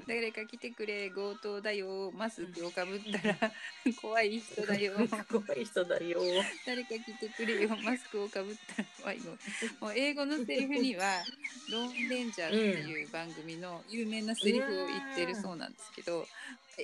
[0.08, 3.52] 誰か来てくれ強盗だよマスクをかぶったら
[4.00, 4.94] 怖い人だよ
[5.32, 6.20] 怖い人だよ。
[6.68, 9.36] 誰か来てくれよマスクをかぶったら怖いよ
[9.80, 11.24] もう英語のセリフには
[11.72, 16.28] 「ローンレンジャー」っていう番組の有名なセリフを言ってるそうなんですけど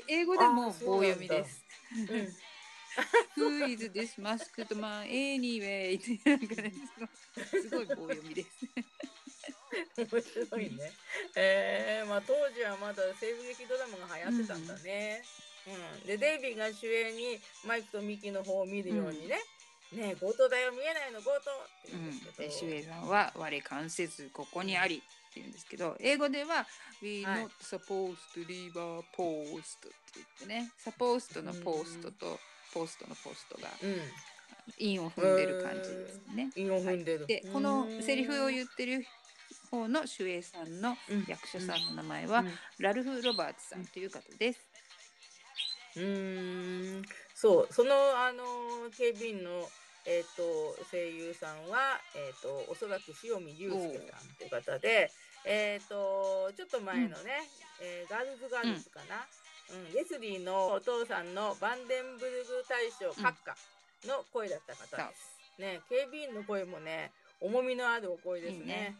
[0.07, 1.60] 英語でも棒読みです。
[1.91, 5.99] うん、Who is this masked man anyway?
[5.99, 6.73] ってなんかね
[7.35, 8.49] すごい棒読みです。
[9.97, 10.91] 面白いね。
[11.35, 15.23] えー、まあ当時はまだ西部劇ドラマが流行ってたんだね。
[15.67, 19.35] うん、でデイビーが主演にマイクとミキの方を見るようにね、
[19.93, 26.67] ねえ強盗だよ見えないの強盗ってうん言うんです、けど、でシュウェイさんは我関せずここにありって言うんですけど英語では
[27.01, 27.45] We はい。
[27.45, 32.37] not supposed to leave a post って言ってね supposed のポストと
[32.73, 33.99] ポストのポストがうん、
[34.77, 36.49] 韻を踏んでる感じですね。
[36.55, 37.25] 韻を踏んでる。
[37.27, 39.05] でこのセリフを言ってる
[39.69, 41.25] 方のシュウェイさんのうん。
[41.27, 42.45] 役者さんの名前は、
[42.79, 44.59] ラルフ・ロバーツさんという方です。
[45.97, 47.01] うーん。
[47.33, 47.73] そう。
[47.73, 48.43] そのあの
[48.97, 49.67] 警備員の
[50.05, 55.11] えっ、と声優さんはえっ、とおそらく塩見龍介さんという方で
[55.45, 57.49] えっ、とちょっと前のね、
[57.81, 59.25] えーガールズガールズかな、
[59.73, 59.93] うん。
[59.93, 63.55] レスリーのお父さんのバンデンブルグ大将閣下
[64.07, 65.37] の声だった方です。
[65.59, 68.59] ね警備員の声もね重みのあるお声ですね。
[68.59, 68.95] いいね。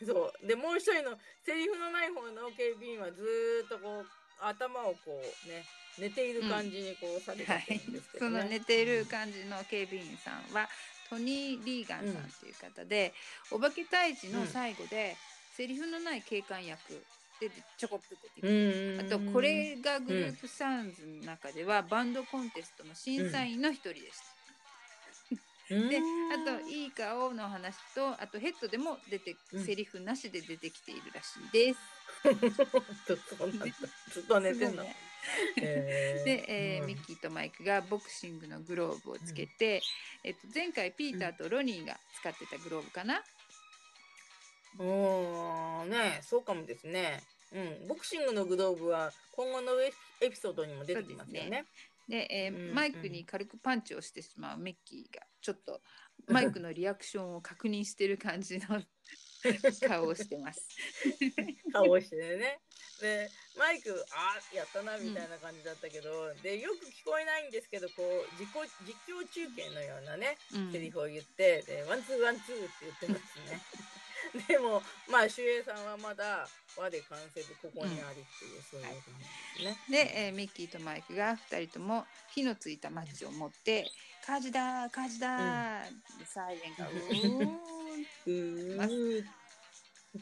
[0.00, 0.06] うん。
[0.06, 0.46] そう。
[0.46, 4.06] でもう一人のセリフのない方の警備員はずーっとこう
[4.40, 5.64] 頭をこうね
[5.98, 8.42] 寝ている感じにこうされてはいるんですけ、そどね。
[8.44, 10.68] の寝ている感じの警備員さんは
[11.08, 13.14] トニー・リーガンさんという方で、
[13.50, 15.16] お化け退治の最後で、
[15.56, 17.04] セリフのない警官役
[17.40, 19.00] でちょこっと出てきて、うん。
[19.00, 24.33] あとこれがグループサウンズの中ではバンドコンテストの審査員の一人でした。
[25.70, 29.64] うんであと「いい顔」の話とあとヘッドでも出て、うん。
[29.64, 31.80] セリフなしで出てきているらしいです。
[34.12, 34.82] ずっと寝てんの。
[34.82, 34.96] ね。
[35.60, 36.24] えー。
[36.24, 36.86] で、えーうん。
[36.88, 39.82] ミッキーとマイクがボクシングのグローブをつけて、
[40.22, 43.22] えっと、前回ピーターとロニーが使ってたグローブかな、
[44.78, 47.22] うーんねそうかもですね。
[47.52, 51.66] うん、ボクシングのグローブは今後のエピソードにも出てきますよね。
[52.08, 52.74] で、えーうん。
[52.74, 55.82] マイクに軽くパンチをしてしまうミッキーがちょっと
[56.26, 58.80] マイクのリアクションを確認してる感じの
[59.86, 60.66] 顔をしてます。
[61.70, 62.60] 顔してね。
[62.98, 63.28] で
[63.58, 73.60] マイクあーやったなみたいな感じだったけど、でよく聞こえないんですけどこう実況実況中継のようなねうんセリフを言って、でワンツーワンツーって言ってますね。
[74.48, 78.94] でもまあ守衛さんはまだ和で完成でここにありっていう、そういう感
[79.58, 80.06] じですね。
[80.06, 83.90] で、えーミッキーとマイクが2人とも火のついたマッチを持って
[84.26, 85.84] 「火事だ火事だ!」
[86.18, 87.64] でサイレンがうーん
[88.26, 89.24] うーん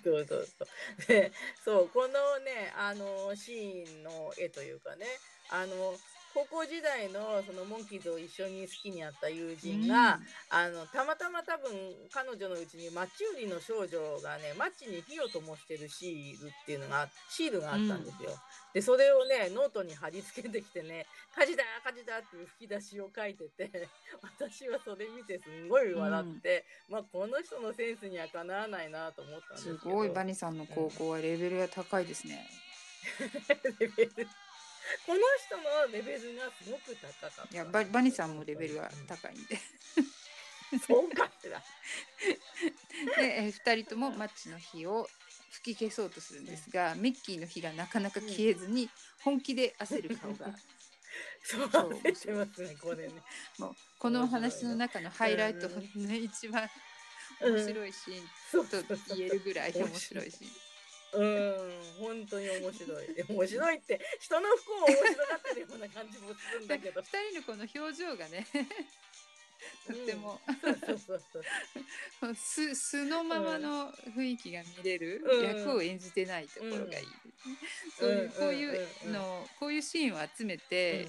[0.02, 1.06] そうそうそう。
[1.06, 1.32] で、
[1.62, 5.06] そう、このね、あの、シーンの絵というかね、
[5.50, 5.98] あの、
[6.34, 10.18] 高校時代のそのモンキーズを一緒に好きになった友人が、
[10.48, 11.70] あの、たまたま多分
[12.10, 18.30] 彼女のうちにマッチ売りの少女がね、マッチに火を灯してるシールっていうのが、シールがあったんですよ。
[18.72, 21.06] で、それをね、ノートに貼り付けてきてね、
[21.36, 23.88] 火事だ火事だっていう吹き出しを書いてて、
[24.22, 29.78] 私はそれ見てすごい笑って、まあこの人のセンスにはかなわないなと思ったんですけど。
[29.78, 32.48] すごいバニさんの高校はレベルが高いですね。
[33.78, 34.28] レベル。
[35.06, 37.54] この人のレベルがすごく高かった。
[37.54, 39.58] いやババニさんもレベルが高いんで。
[40.86, 41.62] そうかしら。
[43.16, 45.08] で、えー、2人ともマッチの火を
[45.50, 48.88] 吹き消そうとするんですが、ミッキーの火がなかなか消えずに
[49.20, 50.54] 本気で焦る顔が
[51.44, 53.22] そう、そう焦ってますね、これね。
[53.58, 55.82] もうこのお話の中のハイライトの
[56.14, 56.70] 一番
[57.40, 60.71] 面白いシーンと言えるぐらい面白いシーン。
[61.12, 61.54] うん、
[62.00, 63.06] 本当に面白い。
[63.28, 67.00] 面白いって、人の不幸を面白がってるような感じもするんだけど。
[67.00, 68.46] 2人のこの表情がね
[69.86, 71.22] とっても、そうそうそう
[72.20, 72.34] そう。
[72.34, 77.10] 素素のままの雰囲気が見れる、うん役を演じてないところがいいですね、
[77.98, 81.08] そういうこういうのこういうシーンを集めて、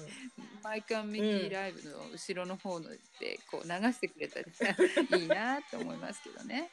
[0.62, 6.70] マイクアンミッキーライブの後ろの方のでこう流してくれたらいいなと思いますけどね。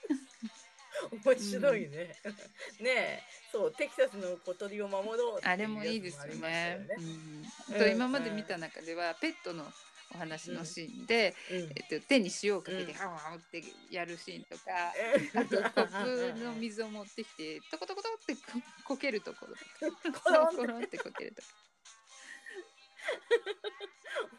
[1.24, 2.16] 面白いね。
[2.80, 6.88] ねえ、そう、テキサスの小鳥を守ろうあれもいいですよね。
[6.98, 7.46] うん。
[7.74, 7.80] うん。
[7.80, 9.72] と今まで見た中ではペットの
[10.14, 11.58] お話のシーンで、うん。
[11.58, 12.94] えっと、手に塩をかけてうん。
[12.94, 14.94] ハワハワってやるシーンとか、
[15.36, 18.42] あとコップの水を持ってきてトコトコトってこ
[18.86, 19.56] こけるところ。
[20.04, 21.48] と かコロンコロンってこけるとか。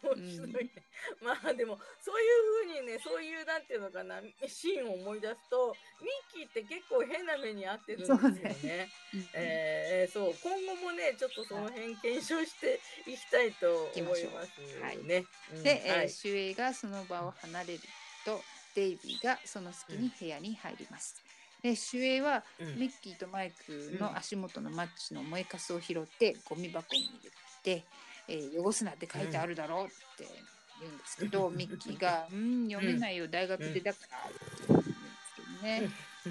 [0.02, 0.70] 面白いね。
[1.20, 8.88] まあでもそういう風にねそういうなんていうのかなシーンを思い出すとミッキーって結構変な目に遭ってるんですよそうね。
[9.34, 14.60] えーそう今後もねちょっとその辺検証していきたいと思います
[15.02, 15.24] ね。
[15.52, 17.80] うんで、えーはい守衛がその場を離れる
[18.24, 18.42] と
[18.74, 21.22] デイビーがその隙に部屋に入ります。
[21.62, 27.30] で守衛はうんミッキーとマイクの足元のマッチの燃えかすを拾ってゴミ箱に入れ
[27.62, 27.84] て、
[28.28, 34.68] えー汚すなって書いてあるだろうって言うんですけど、ミッキーが「うん読めないよ大学でだから」って
[35.00, 35.86] 言うんですけどね、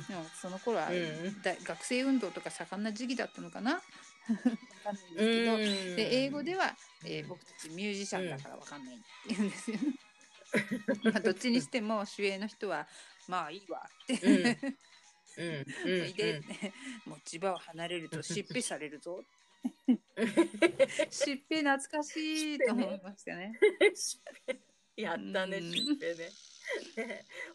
[0.07, 0.99] でもその頃は、
[1.63, 3.85] 学生運動とか盛んな時期だったのかな。
[4.69, 5.57] わかんないんですけど、う
[5.91, 5.93] ん。
[5.95, 9.79] で英語では、えー僕たちミュージシャンだからわかんないって言うんですよ。
[11.11, 12.87] まあどっちにしても主演の人は
[13.27, 14.55] まあいいわって、うん。
[15.37, 15.55] うん。
[15.55, 15.65] うん。
[16.09, 16.41] いで、
[17.05, 19.25] もう千葉を離れるとしっぺされるぞ。
[21.09, 23.53] しっぺ懐かしいと思いましたね。
[24.95, 26.29] やったね、うんしっぺね。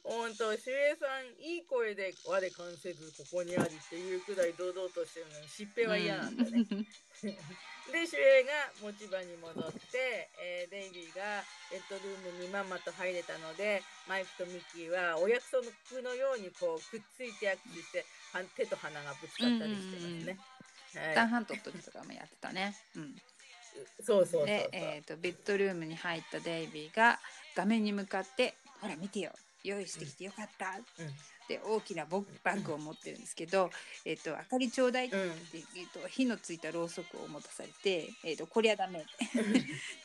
[0.03, 6.67] 本当、守衛さん、いい声で我関せずここにありっていうくらい堂々としてるのに、しっぺは嫌なんだね。
[7.93, 8.51] で、守衛が
[8.83, 15.63] 持ち場に戻って、えーデイビーがベッドルームにまんまと入れたので、マイクとミッキーはお約束
[16.03, 20.27] のようにこうくっついて握手して、は手と鼻がぶつかったりしてますね。
[20.27, 20.56] ダンはい、ハン
[21.45, 22.75] トの時とかもやってたね。
[22.97, 23.15] うん、
[24.03, 24.47] そうそう。
[24.47, 27.19] で、えー、とベッドルームに入ったデイビーが
[27.55, 29.33] 画面に向かって「ほら見てよ
[29.65, 31.15] 用意してきてよかった」うん
[31.49, 33.71] で大きなボバッグを持ってるんですけど
[34.05, 35.33] 「えー、と明かりちょうだい」ってうん
[35.75, 39.05] 言うと火のついたろうそくを持たされて「えー、とこりゃダメ」で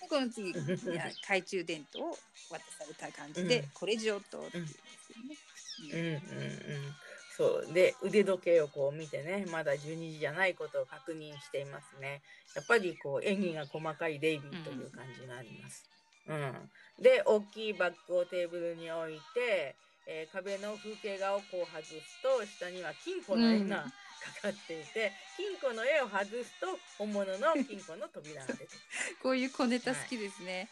[0.07, 2.17] この次懐中電灯を
[2.49, 5.37] 渡された感じでうん「これ上等」って言うんですよね。
[5.81, 6.95] うんうんうん、
[7.37, 7.73] そう。
[7.73, 12.21] で腕時計をこう見てねまだ12時じゃないことを確認していますね。
[12.55, 15.89] やっぱりこう演技が細かいデイビーという感じがあります、
[16.27, 17.03] うん。
[17.03, 19.75] で大きいバッグをテーブルに置いて、
[20.07, 23.85] えー壁の風景画をこう外すと下には金庫の絵が
[24.21, 28.79] かかっていて金庫の絵を外すと本物の金庫の扉が出てくる。
[29.23, 30.69] こういう小ネタ好きですね。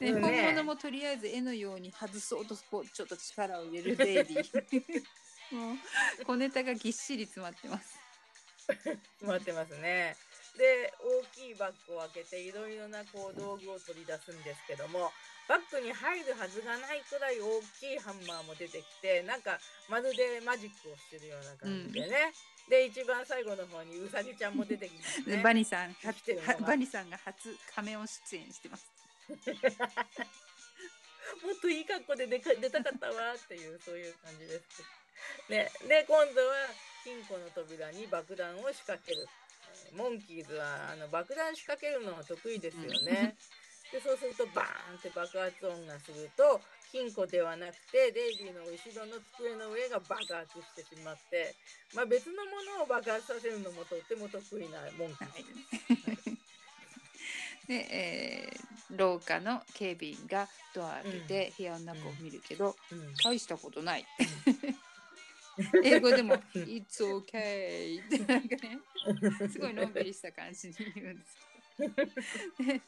[0.00, 0.22] でうん。
[0.22, 0.42] ね。
[0.42, 5.04] 本物もとりあえず絵のように外そうとこうちょっと力を入れるデイビー。
[5.52, 7.98] もう小ネタがぎっしり詰まってます。
[9.22, 10.16] 待ってますね。
[10.56, 15.08] で大きいバッグを開けていろいろなこう道具を取り出すんですけども
[15.48, 17.48] バッグに入るはずがないくらい大
[17.80, 22.36] きいハンマーも出てきてなんかまるでマジックをしてるような感じでね、
[22.68, 25.42] で一番最後の方にウサギちゃんも出てきますでね。
[25.42, 28.86] バニさんてバニさんが初仮面を出演してます。
[31.42, 34.84] もっといい格好で出か出たかったわっていうそういう感じです。
[35.48, 36.54] ね、で今度は
[37.04, 39.26] 金庫の扉に爆弾を仕掛ける。
[39.86, 43.36] えーモンキーズはあの爆弾仕掛けるのが得意ですよね。
[43.92, 46.60] でそうするとバーンって爆発音がすると
[46.90, 51.54] 金庫ではなくてデイビーの後ろの机の上が爆発してしまって、
[51.94, 56.30] まあ、別のものを爆発させるのもとっても得意なモンキーズです。
[57.68, 64.04] で、えー廊下の警備員がドア開けて部屋の中を見るけど、うん大したことない。
[65.84, 68.78] 英語でも「It's okay」ってなんかね
[69.50, 71.36] すごいのんびりし た感じに言うんです
[71.78, 71.94] けど
[72.68, 72.80] で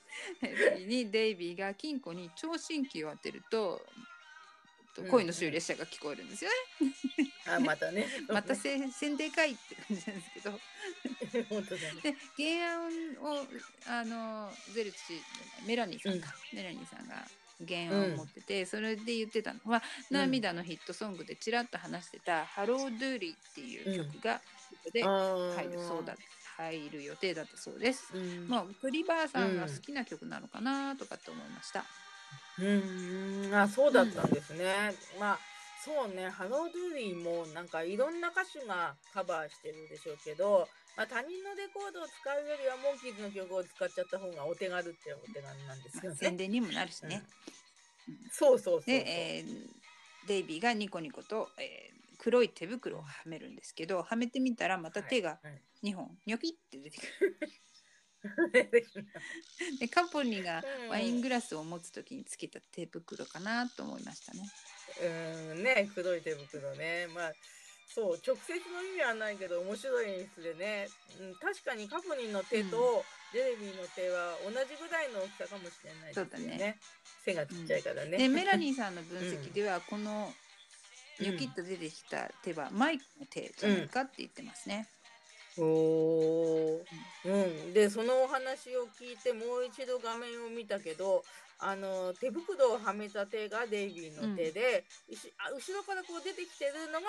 [0.77, 3.85] 次にデイビーが金庫に聴診器を当てると
[5.11, 6.51] 恋の終列車が聞こえるんですよ
[6.81, 6.95] ね。
[7.47, 8.07] あまたね。
[8.29, 12.01] またせ宣伝会って感じなんですけど本当だね。
[12.37, 12.91] で原案
[13.21, 13.47] を
[13.87, 14.99] あのゼルチ
[15.67, 17.27] メラニーさんか、メラニーさんが
[17.67, 19.61] 原案を持ってて、それで言ってたの。
[19.65, 20.17] は、うん。
[20.17, 24.41] 涙のヒットソングでちらっと話してた「ハロー・ドゥーリー」っていう曲が
[24.71, 26.17] ここで入入るそうだ、
[26.57, 28.15] 入る予定だったそうです。
[28.15, 28.49] うん。
[28.49, 31.85] まあ、クリバーさんが好きな曲なのかなとかって思いました。
[32.59, 34.95] うん、あ、そうだったんですね。
[35.19, 35.39] まあ、
[35.85, 46.17] そうね、ハロードーリーもなんかいろんな歌手がカバーしてるでしょうけど、まあ、他人のレコードを使うよりはモンキーズの曲を使っちゃった方がお手軽ってお手軽なんですまあ、よね。
[46.17, 47.23] 宣伝にもなるしね。
[48.09, 48.83] うんそうそうそう。
[48.85, 49.71] で、えー
[50.27, 55.51] デイビーがニコニコと、えー黒い手袋をはめるんですけどはめてみたらまた手がは
[55.83, 57.39] い2本ニョキって出てくる。
[58.23, 58.59] は
[59.77, 64.49] いでカポニがうんワイングラスを持つ時につけた手袋かなと思いましたね。
[65.03, 67.33] うんね黒い手袋ねまあ
[67.87, 70.89] そう直接の意味はないけど面白い演出でね、
[71.21, 76.79] うん、確かにカポニンの手とジェレミーの手は同じぐらいの大きさかもしれないですよそうだね。
[77.25, 80.33] 背がちっちゃいからね、でメラニーさんの分析では この
[81.19, 84.89] ニョキッと出てきた手はマイクの手じゃないかって言ってますね。
[85.57, 86.85] おー。
[87.25, 87.31] う
[87.71, 91.25] ん、でそのお話を聞いてもう一度画面を見たけど
[91.59, 97.07] あの手袋をはめた手がデイビーの手で、うしあ後ろからこう出てきてるのが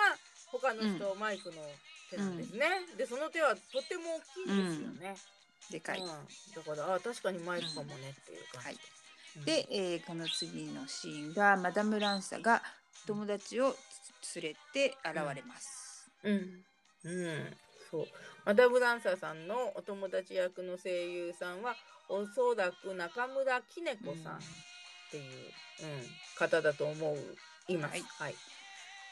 [0.50, 1.62] 他の人、マイクの
[2.10, 2.68] 手なんですね。
[2.96, 5.16] でその手はとっても大きいんですよね。
[5.70, 6.00] でかい。
[6.00, 6.14] うん、だ
[6.62, 8.66] からあ確かにマイクかもねっていう感じ。
[8.66, 8.96] はいうん
[9.44, 12.62] で、えーこの次のシーンがマダム・ランサが
[13.06, 13.76] 友達を
[14.34, 16.10] 連れて現れます。
[16.24, 16.64] うん、
[17.04, 17.56] うん、
[17.90, 18.06] そう。
[18.46, 21.76] マダム・ランサーさんのお友達役の声優さんは、
[22.08, 24.38] おそらく中村きねこさんっ
[25.10, 25.26] ていう、うん
[26.38, 27.16] 方だと思
[27.68, 27.90] います。
[27.92, 28.34] はいはい。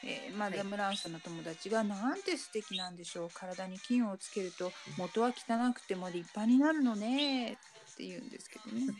[0.05, 3.29] えーマダム・ランサの友達がなんて素敵なんでしょう。
[3.33, 7.55] 体に金をつけると元は汚くても立派になるのねっ
[7.97, 8.93] て言うんですけど ね。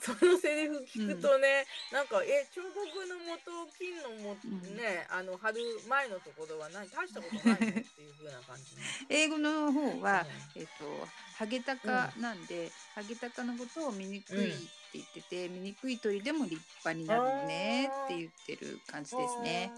[0.00, 4.76] そのセリフ聞くとね、なんか、え、彫刻の元、金のも、うん。
[4.76, 7.68] ね、あの、貼る前のところは何、大したことないの？
[7.68, 8.82] っていう風な感じね。
[9.08, 19.72] 英語の方は、うえっと、ハゲタカなんで、ハゲタカのことを醜いって言ってて、醜い鳥でも立派になるのねって言ってる感じんですね。。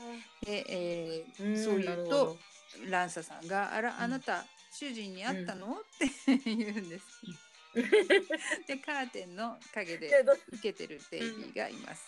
[0.44, 2.38] で、えーうんそう言うとど
[2.88, 7.04] ランサさんが「あらうんあなた主人に会ったの?」って言うんです。
[8.66, 10.10] でカーテンの陰で
[10.52, 12.04] 受けてるベイビーがいます。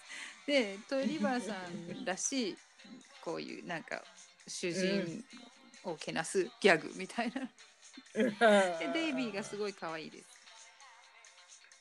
[0.46, 2.56] でトイリバーさんらしい
[3.20, 4.02] こういうなんか
[4.46, 5.24] 主人
[5.84, 7.50] をけなすギャグみたいな。
[8.14, 10.35] でデイビーがすごい可愛いです。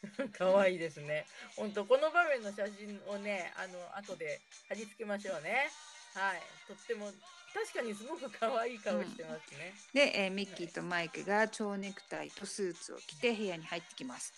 [0.37, 1.25] 可愛いですね。
[1.55, 5.69] 本当この場面の写真をね、あの後で貼り付けましょうね。
[6.13, 7.11] はい、とっても
[7.53, 9.73] 確かにすごく可愛い顔してますね。
[9.93, 14.33] で、えーミッキーとマイクが蝶ネクタイとスーツを着て部屋に入ってきます。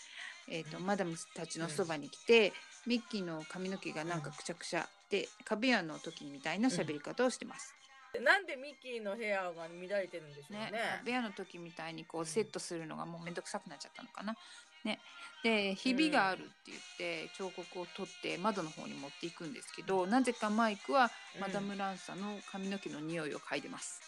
[0.48, 2.54] えーとマダムたちのそばに来て、
[2.86, 7.74] ミッキーの髪の毛がなんかくちゃくちゃで壁屋の時みたいな喋り方をしてます。
[8.22, 10.72] なんでミッキーのヘアが乱れてるんでしょうね。
[10.72, 14.36] ね、壁屋の時みたいにこうセットするのがもうめんどくさくなっちゃったのかな。
[14.84, 15.00] ね、
[15.44, 21.10] でひびがあるって言って彫刻を取って窓の方に持っていくんですけどなぜかマイクは
[21.40, 24.02] マダム・ランサの髪の毛の匂いを嗅いでます。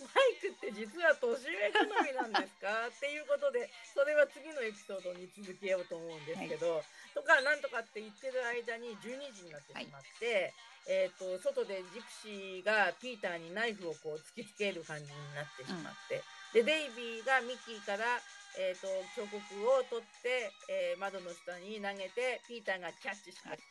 [0.00, 2.88] マイクって実は年上好みなんですか？
[2.88, 6.82] っていうことでそれは次のエピソードに続けようと思うんですけど、
[7.14, 10.52] とかなんとかって言ってる間に12時になってしまって、
[10.88, 18.18] えー、と外でジプシーがピーターにナイフをこう突きつける感じになってしまって、でデイビーがミッキーから、
[18.58, 19.38] えー、と彫刻
[19.70, 23.62] を取って、えー窓の下に投げてピーターがキャッチします。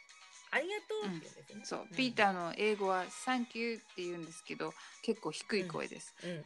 [0.52, 1.66] ありがとうって言うんですよね。
[1.66, 1.96] そう、ん。
[1.96, 6.46] ピーターの英語は「サンキュー」って言うんですけど結構低い声です、うん。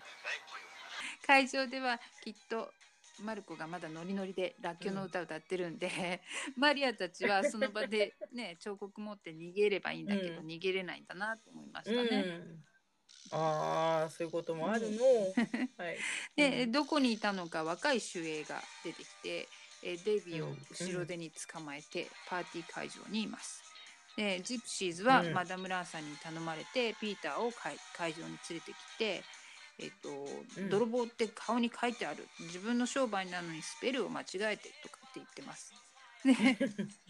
[1.25, 2.73] 会場ではきっと
[3.21, 6.21] マルコがまだノリノリでらっきょうの歌を歌ってるんで、
[6.57, 10.47] マリアたちはその場でね彫刻持って逃げればいいんだけど、うん。
[10.47, 12.63] 逃げれないんだなと思いましたうね。
[13.37, 14.97] んああそういうこともあるの？
[15.77, 15.97] はい。
[16.35, 19.47] で、うんどこにいたのか若い守衛が出てきて、
[19.83, 23.63] えーデイビーをうん後ろ手に捕まえてパーティー会場にいます。
[24.15, 29.23] でジプシーズはうんマダム・ランさんに頼まれて、ピーターを会会場に連れてきて、
[29.79, 35.73] えっとうん泥棒って顔に書いてある自分の商売なのにスペルを間違えてとかって言ってます。
[36.25, 36.57] ね、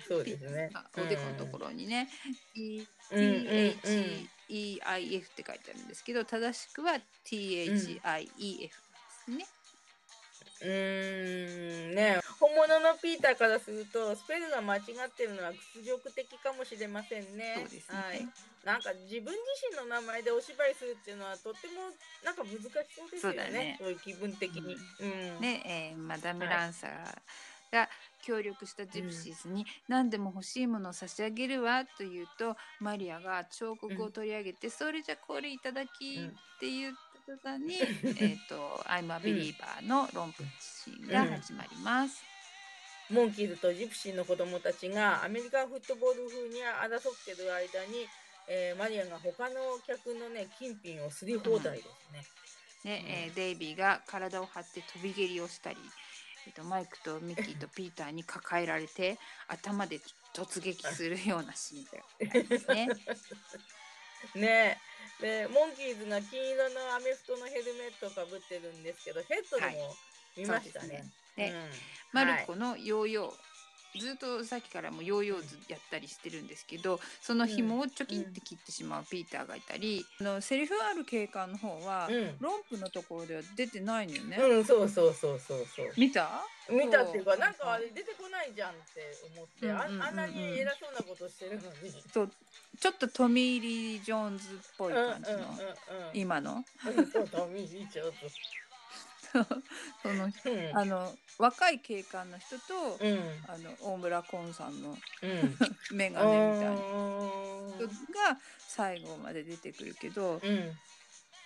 [0.07, 0.71] そうですね。
[0.73, 2.09] あおでこのところにね、
[2.55, 4.29] E うんうんうん。
[4.49, 6.93] THEIF って書いてあるんですけど正しくは
[7.25, 7.79] THIEF
[8.67, 9.45] ですね。
[10.61, 14.83] うーんね本物のピーターからするとスペルが間違っ
[15.15, 17.55] てるのは屈辱的かもしれませんね。
[17.57, 18.27] そうですねはい。
[18.63, 19.35] なんか自分自
[19.71, 21.91] 身の名前でお芝居するっていうのはとっても
[22.23, 22.63] なんか難し
[22.95, 23.77] そうですよね。
[23.79, 24.75] そうだねいう気分的に。
[24.75, 25.41] うん。
[25.41, 26.91] ねえーマダム・ランサー
[27.71, 27.89] が
[28.25, 36.27] 協力したジプシーズに何でも欲しいものを差し上げるわと言うとマリアが彫刻を取り上げて、それじゃこれいただきうん。
[36.29, 36.93] って言っ
[37.25, 37.75] た途端に、
[38.19, 42.23] えっと「I'm a believer」の論文シーンが始まります。
[43.09, 48.07] モンキーズとジプシーの子供たちがアメリカンフットボール風に争ってる間に、
[48.47, 52.25] えーマリアが他の客のね金品をすり放題ですね。
[52.83, 55.77] で、えーデイビーが体を張って飛び蹴りをしたり、
[56.45, 59.17] えっとマイクとミッキーとピーターに抱えられて
[59.47, 59.99] 頭で
[60.33, 62.87] 突撃するようなシーンがありますね。
[64.35, 64.81] ね。
[65.21, 69.95] でモンキーズが金色のアメフトのヘルメットをかぶってるんですけどヘッドでも
[70.35, 71.05] 見ましたね。
[71.35, 71.69] でうん。
[72.11, 73.52] マルコのヨーヨー、
[73.99, 84.37] ずっとさっきからもヨーヨーズやったりしてるんですけどその紐をチョキンって切ってしまうピーターがいたり、あのセリフある警官の方は、うんロンプのところでは出てないのよね。
[84.37, 85.93] うん、そうそうそうそうそう。
[85.97, 86.29] 見た？
[86.69, 88.81] 見たっていうか、なんかあれ出てこないじゃんって
[89.35, 91.93] 思って、あうんうんうんうんあんなに偉そうなことしてるのに。
[92.13, 92.31] そう
[92.79, 95.53] ちょっとトミー・リー・ジョーンズっぽいうんうん感じの、うんうん。
[96.13, 98.13] 今のうんそうトミーリーちょっと。
[100.03, 105.57] そのうんあの若い警官の人と、うんあの大村昆さんのうん。
[105.91, 106.77] メガネみたいなう
[107.75, 110.41] 人が最後まで出てくるけど、ん。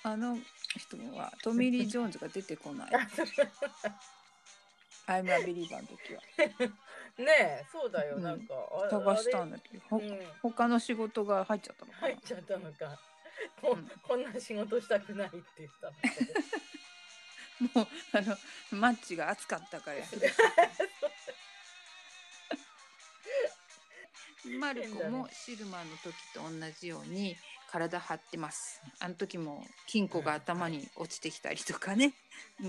[0.04, 0.38] あの
[0.78, 2.92] 人はトミー・リー・ジョーンズが出てこない。
[5.08, 6.22] アイム・ア・ビリーバーの時は。
[7.18, 8.54] ねえ、そうだよ、うんなんか。
[8.86, 12.18] あ探したんだけど、ほあれうん他の仕事が入っちゃったのかな入っ。
[12.20, 13.00] ちゃったのか。
[13.62, 16.00] こうんこんな仕事したくないって言ったのか。
[17.60, 18.38] もうあの
[18.72, 19.98] マッチが熱かったから。
[24.60, 26.50] マルコもシルマンの時と同
[26.80, 27.36] じように
[27.70, 28.82] 体張ってます。
[29.00, 32.14] あの時も金庫が頭に落ちてきたりとかね、
[32.62, 32.68] うん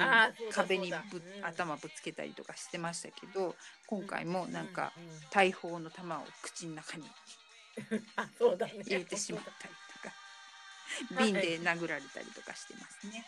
[0.53, 3.55] 壁にぶそうん頭ぶつけたりとかしてましたけど
[3.87, 4.93] 今回もなんか
[5.31, 7.05] 大砲の弾を口の中に。
[8.41, 10.13] 入れてしまったりとか
[11.15, 13.25] はい瓶で殴られたりとかしてますね。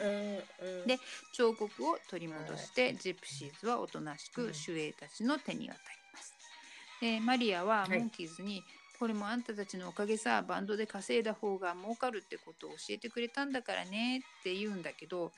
[0.00, 0.86] はいうんうん。
[0.86, 0.98] で
[1.32, 5.78] 彫刻を取り戻して、ジプシーズはおとなしく守衛たちの手に渡り
[6.12, 6.34] ます。
[7.00, 7.98] でマリアははい。
[7.98, 8.62] モンキーズに、
[8.98, 15.32] これもあんたたちのおかげさバンドで稼いだ方が儲かるってことを教えてくれたんだからねって言うんだけど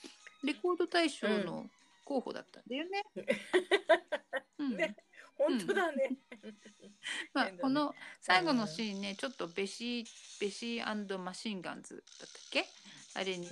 [0.45, 1.67] レコード大賞の
[2.05, 3.03] 候補だったんだよね。
[4.59, 4.77] うん。
[4.77, 4.97] ね
[5.37, 6.17] 本当だね。
[7.35, 10.07] まあ変だねこの最後のシーンね、ちょっとベシー
[10.41, 12.67] ベシーマシンガンズだったっけ？
[13.17, 13.49] あれに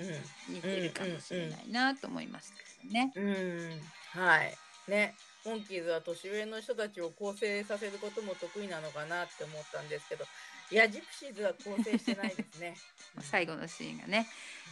[0.49, 3.12] 似てるかもしれないなと思いましたけどね。
[3.17, 4.55] うん、うん、はい。
[4.89, 5.15] ね、
[5.47, 10.25] モンキーズは年上の人たちを構成させることも得意なのかなって思ったんですけど、
[10.71, 12.77] いや、ジプシーズは構成してないですね。
[13.21, 14.29] 最後のシーンがね、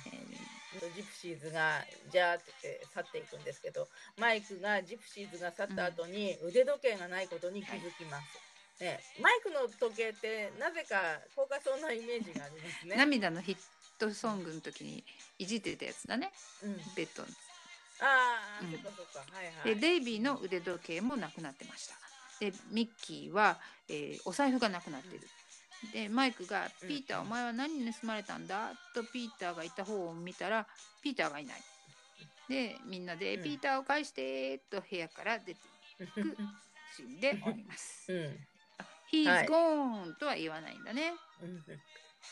[0.07, 0.53] えー
[0.97, 3.89] ジプシーズがじゃあって言って去っていくんですけど
[4.19, 8.17] マイクがジプシーズが去った後に腕時計がないことに気づきま
[8.81, 12.97] す、ね、マイクの時計ってなぜか高価そうなイメージがありますね。
[12.97, 13.57] 涙のヒッ
[14.03, 15.05] トソングの時に
[15.39, 16.33] いじってたやつだね。
[16.65, 17.29] うん、ベッドに
[18.01, 18.73] ああ、うん。
[18.73, 19.37] そっかそっか。
[19.37, 19.75] はいはい。
[19.77, 21.95] でデイビーの腕時計もなくなってました。
[22.41, 25.21] でミッキーは、えーお財布がなくなってる。
[25.93, 30.67] でマイクが「うんピーターお前は何に盗まれたんだ?」とピーターがいた方を見たら
[31.03, 31.63] ピーターがいない。
[32.49, 35.61] でみんなで「うんピーターを返して」と部屋から出て
[36.01, 36.37] いく
[36.97, 38.13] シーンでおります。
[38.13, 38.47] うん。
[39.13, 39.47] 「He's はい。
[39.47, 41.15] gone」とは言わないんだね。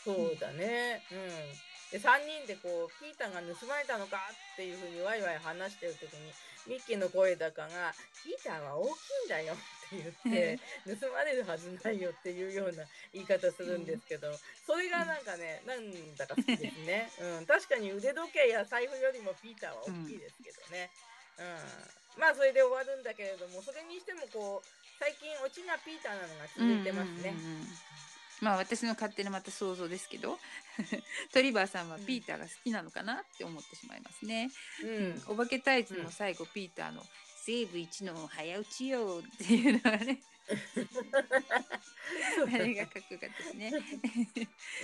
[0.07, 1.03] うんそうだね。
[1.11, 1.71] うん。
[1.91, 4.17] で、3人でこう、ピーターが盗まれたのか
[4.53, 6.31] っていうふうにワイワイ話してる時に、
[6.65, 9.57] ミッキーの声高が、ピーターは大きいんだよっ
[9.91, 14.31] て言って、盗まれるはずないよっていうような言い方するんですけど、
[14.65, 17.11] それがなんかね、なんだか好きですね。
[17.19, 17.45] うん。
[17.45, 20.89] 確かに腕時計や財布よりもピーターは大きいですけどね。
[21.37, 22.21] うん。
[22.21, 24.67] まあ、それで終わるんだけれども、それにしてもこう、
[24.97, 27.35] 最近オチがピーターなのが続いてますね。
[27.35, 28.10] うんうんうんうん
[28.41, 30.39] まあ私の勝手なまた想像ですけど
[31.31, 34.49] トリバーさんはピーターが好きなのかなって思ってしまいますね。
[34.83, 35.23] うん。
[35.27, 37.05] お化け退治の最後、ピーターの
[37.45, 40.21] 「西部一の早打ちよ」っていうのがね
[42.53, 43.71] あれがかっこよかったですね。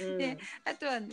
[0.01, 1.05] うん であとは彼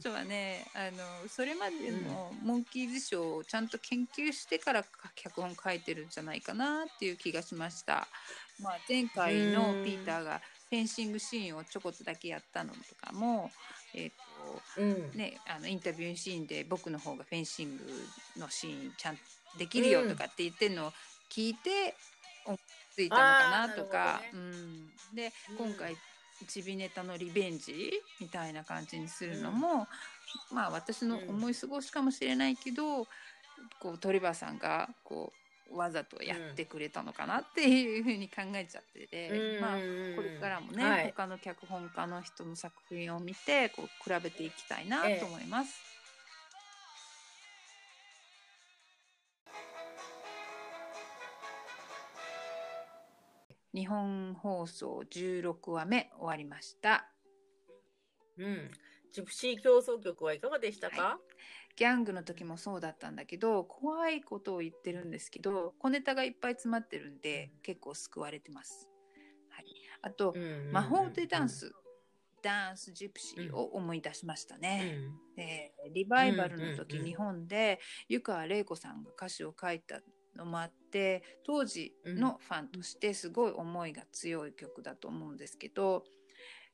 [0.00, 4.84] 女はねあのそれまでのモンキーズショーをちゃんと研究してから
[5.14, 8.08] 脚本書いてるんじゃないかなっていう気がしました。
[8.58, 10.42] まあ、前回のピーターが
[10.72, 13.50] フェンシングシーンをちょこっとだけやったのとかも、
[13.94, 15.18] えーとうん。
[15.18, 17.84] ね、あのインタビューシーンで僕の方がフェンシング
[18.38, 19.22] のシーンちゃんと
[19.58, 20.92] できるよとかって言ってるのを
[21.30, 21.94] 聞いて
[22.46, 22.58] 思い
[22.94, 24.14] ついたのかなとか。
[24.16, 25.68] あーなるほうん、でうん。
[25.72, 25.94] 今回
[26.48, 29.86] ちびネタのリベンジみたいな感じにするのも、
[30.50, 33.04] まあ私の思い過ごしかもしれないけど、
[33.78, 35.41] こうトリバーさんがこう
[35.74, 45.92] わざとやってくれたのかなっていうふうに考えちゃってて、うんまあうんこれからもね、はい他の脚本家の人の作品を見てこう比べていきたいなと思います。
[53.74, 57.06] 日本放送16話目終わりました。
[58.36, 58.70] うん。
[59.12, 61.18] ジプシー競争曲はいかがでしたか、は
[61.76, 68.88] ギャングの時もそうだったんだけど怖いことを言ってるんですけど小ネタがいっぱい詰まってるんで結構救われてます。
[69.50, 69.64] はい、
[70.02, 71.72] あと、うん魔法でダンス、
[72.42, 74.60] ダンスジプシーを思い出しましたうん。
[74.60, 75.08] ね。
[75.36, 80.00] でリバイバルの時、うんうんうん日本で湯川玲子さんが歌詞を書いた
[80.36, 86.04] のもあって当時のファンとしてすごい思いが強い曲だと思うんですけど、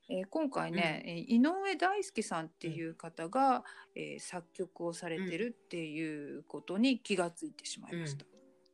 [0.09, 3.63] えー今回ね、えー井上大輔さんっていう方が、
[3.95, 8.25] えー作曲をされてるっていうことに気がついてしまいました。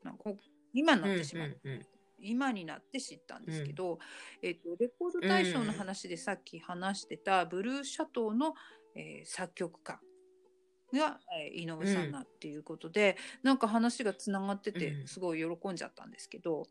[0.04, 1.86] なんかこう今になってしまう、うんうんうん。
[2.18, 4.00] 今になって知ったんですけど、
[4.42, 8.54] えっとレコード大賞の話でさっき話してたブルーシャトーの、
[8.96, 10.00] えー作曲家
[10.94, 15.08] が、えー井上さんだっていうことで、なんか話がつながっててうん。
[15.08, 16.66] すごい喜んじゃったんですけど、うん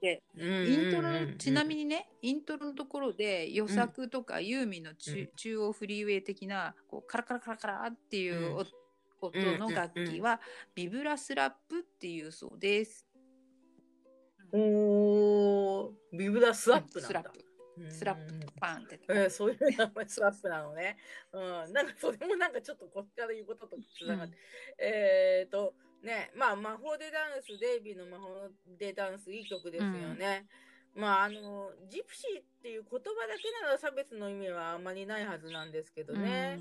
[0.00, 8.64] でうんうんうんイントロのちなみにねイントロのところで予作とかユーミンの中,、央フリーウェイ的なこうカラカラカラカラっていうお
[9.26, 10.40] 音うんの楽器は
[10.74, 13.06] ビブラスラップっていうそうです。
[14.52, 17.30] おービブラスラップなんだスラッ。
[17.30, 17.44] プ
[17.76, 19.00] うんスラップパンって。
[19.08, 20.96] えーそういう名前スラップなのね。
[21.32, 24.36] うん、なんかそれもなんかちょっとこっちから言うこととつながって。
[24.78, 28.48] えっ、と、ね、まあ魔法でダンス、デイビーの魔法
[28.78, 30.46] でダンス、いい曲ですよね。
[30.94, 36.60] まああの、ジプシーっていう言葉だけなら差別の意味はあまりないはずなんですけどね。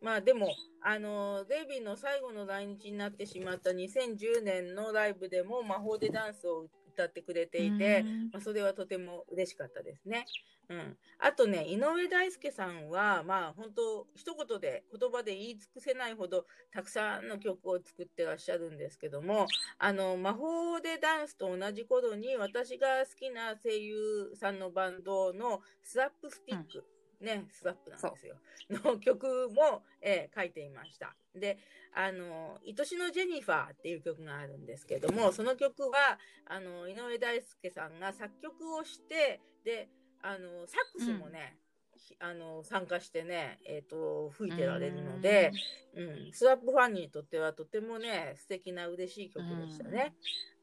[0.00, 0.48] まあでも、
[0.82, 10.26] あの、デイビーの最後の来日になってしまった2010年のライブでも魔法でダンスを歌ってくれていて、まあ、それはとても嬉しかったですね。
[10.68, 10.96] うん。
[11.18, 19.46] あとね、井上大輔さんは、まあ本当、一言で、言葉で言い尽くせないほど、たくさんの曲を作ってらっしゃるんですけども、
[19.78, 26.84] あの、魔法でダンスと同じ頃に、私が好きな声優さんのバンドのスラップスティック、
[27.22, 28.36] ね、スラップなんですよ。
[28.70, 31.14] の曲も、えー書いていました。
[31.34, 31.58] で、
[31.94, 39.88] あの、愛しのジェニファーっていう曲があるんですけども、その曲は、あの、井上大輔さんが作曲をして、で、
[40.22, 41.56] あの、サックスもね、
[41.96, 45.52] ひあの、参加してね、えっ、と、吹いてられるので、
[45.94, 50.14] うん、スラップファンにとってはとてもね、素敵な嬉しい曲でしたね。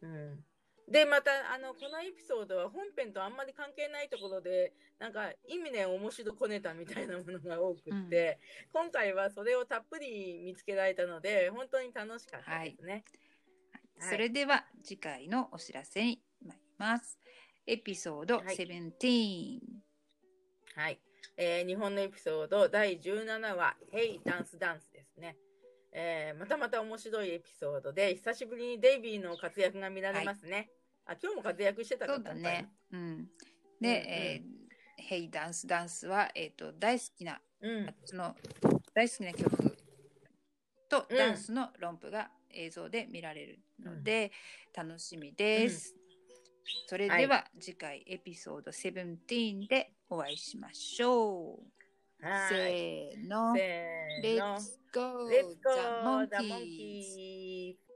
[0.01, 0.43] うん。
[0.89, 8.39] で、また、あの、このエピソードは本編とあんまり関係ないところで、なんか、意味ね、面白小ネタみたいなものが多くって、
[8.73, 12.93] 今回はそれをたっぷり見つけられたので、本当に楽しかったですね。
[12.93, 13.03] はい
[14.01, 17.19] それでは次回のお知らせに参ります。
[17.67, 19.59] エピソードはい17。
[20.75, 21.01] はい。
[21.35, 25.35] えー日本のエピソード第17話、Hey ダンスダンスですね。
[25.91, 30.69] えーまたまた面白いエピソードで、久しぶりにデイビーの活躍が見られますね。
[31.09, 32.69] あ、今日も活躍してたかそうだね。
[32.91, 33.17] うん。
[33.17, 33.25] で、
[33.81, 37.95] うんえー「Hey ダンスダンスは」えっと大好きなうん。
[38.05, 38.35] その
[38.93, 39.77] 大好きな曲
[40.87, 44.31] とうんダンスの論譜が映像で見られるので、
[44.75, 45.95] 楽しみです。
[46.87, 51.59] それでは次回エピソード17でお会いしましょ
[52.21, 52.25] う。
[52.25, 52.49] はい。
[52.49, 53.55] せーの。
[53.55, 54.57] せーの。
[54.57, 55.29] Let's go!
[55.29, 57.75] Let's go, The the monkeys!
[57.75, 57.88] monkeys!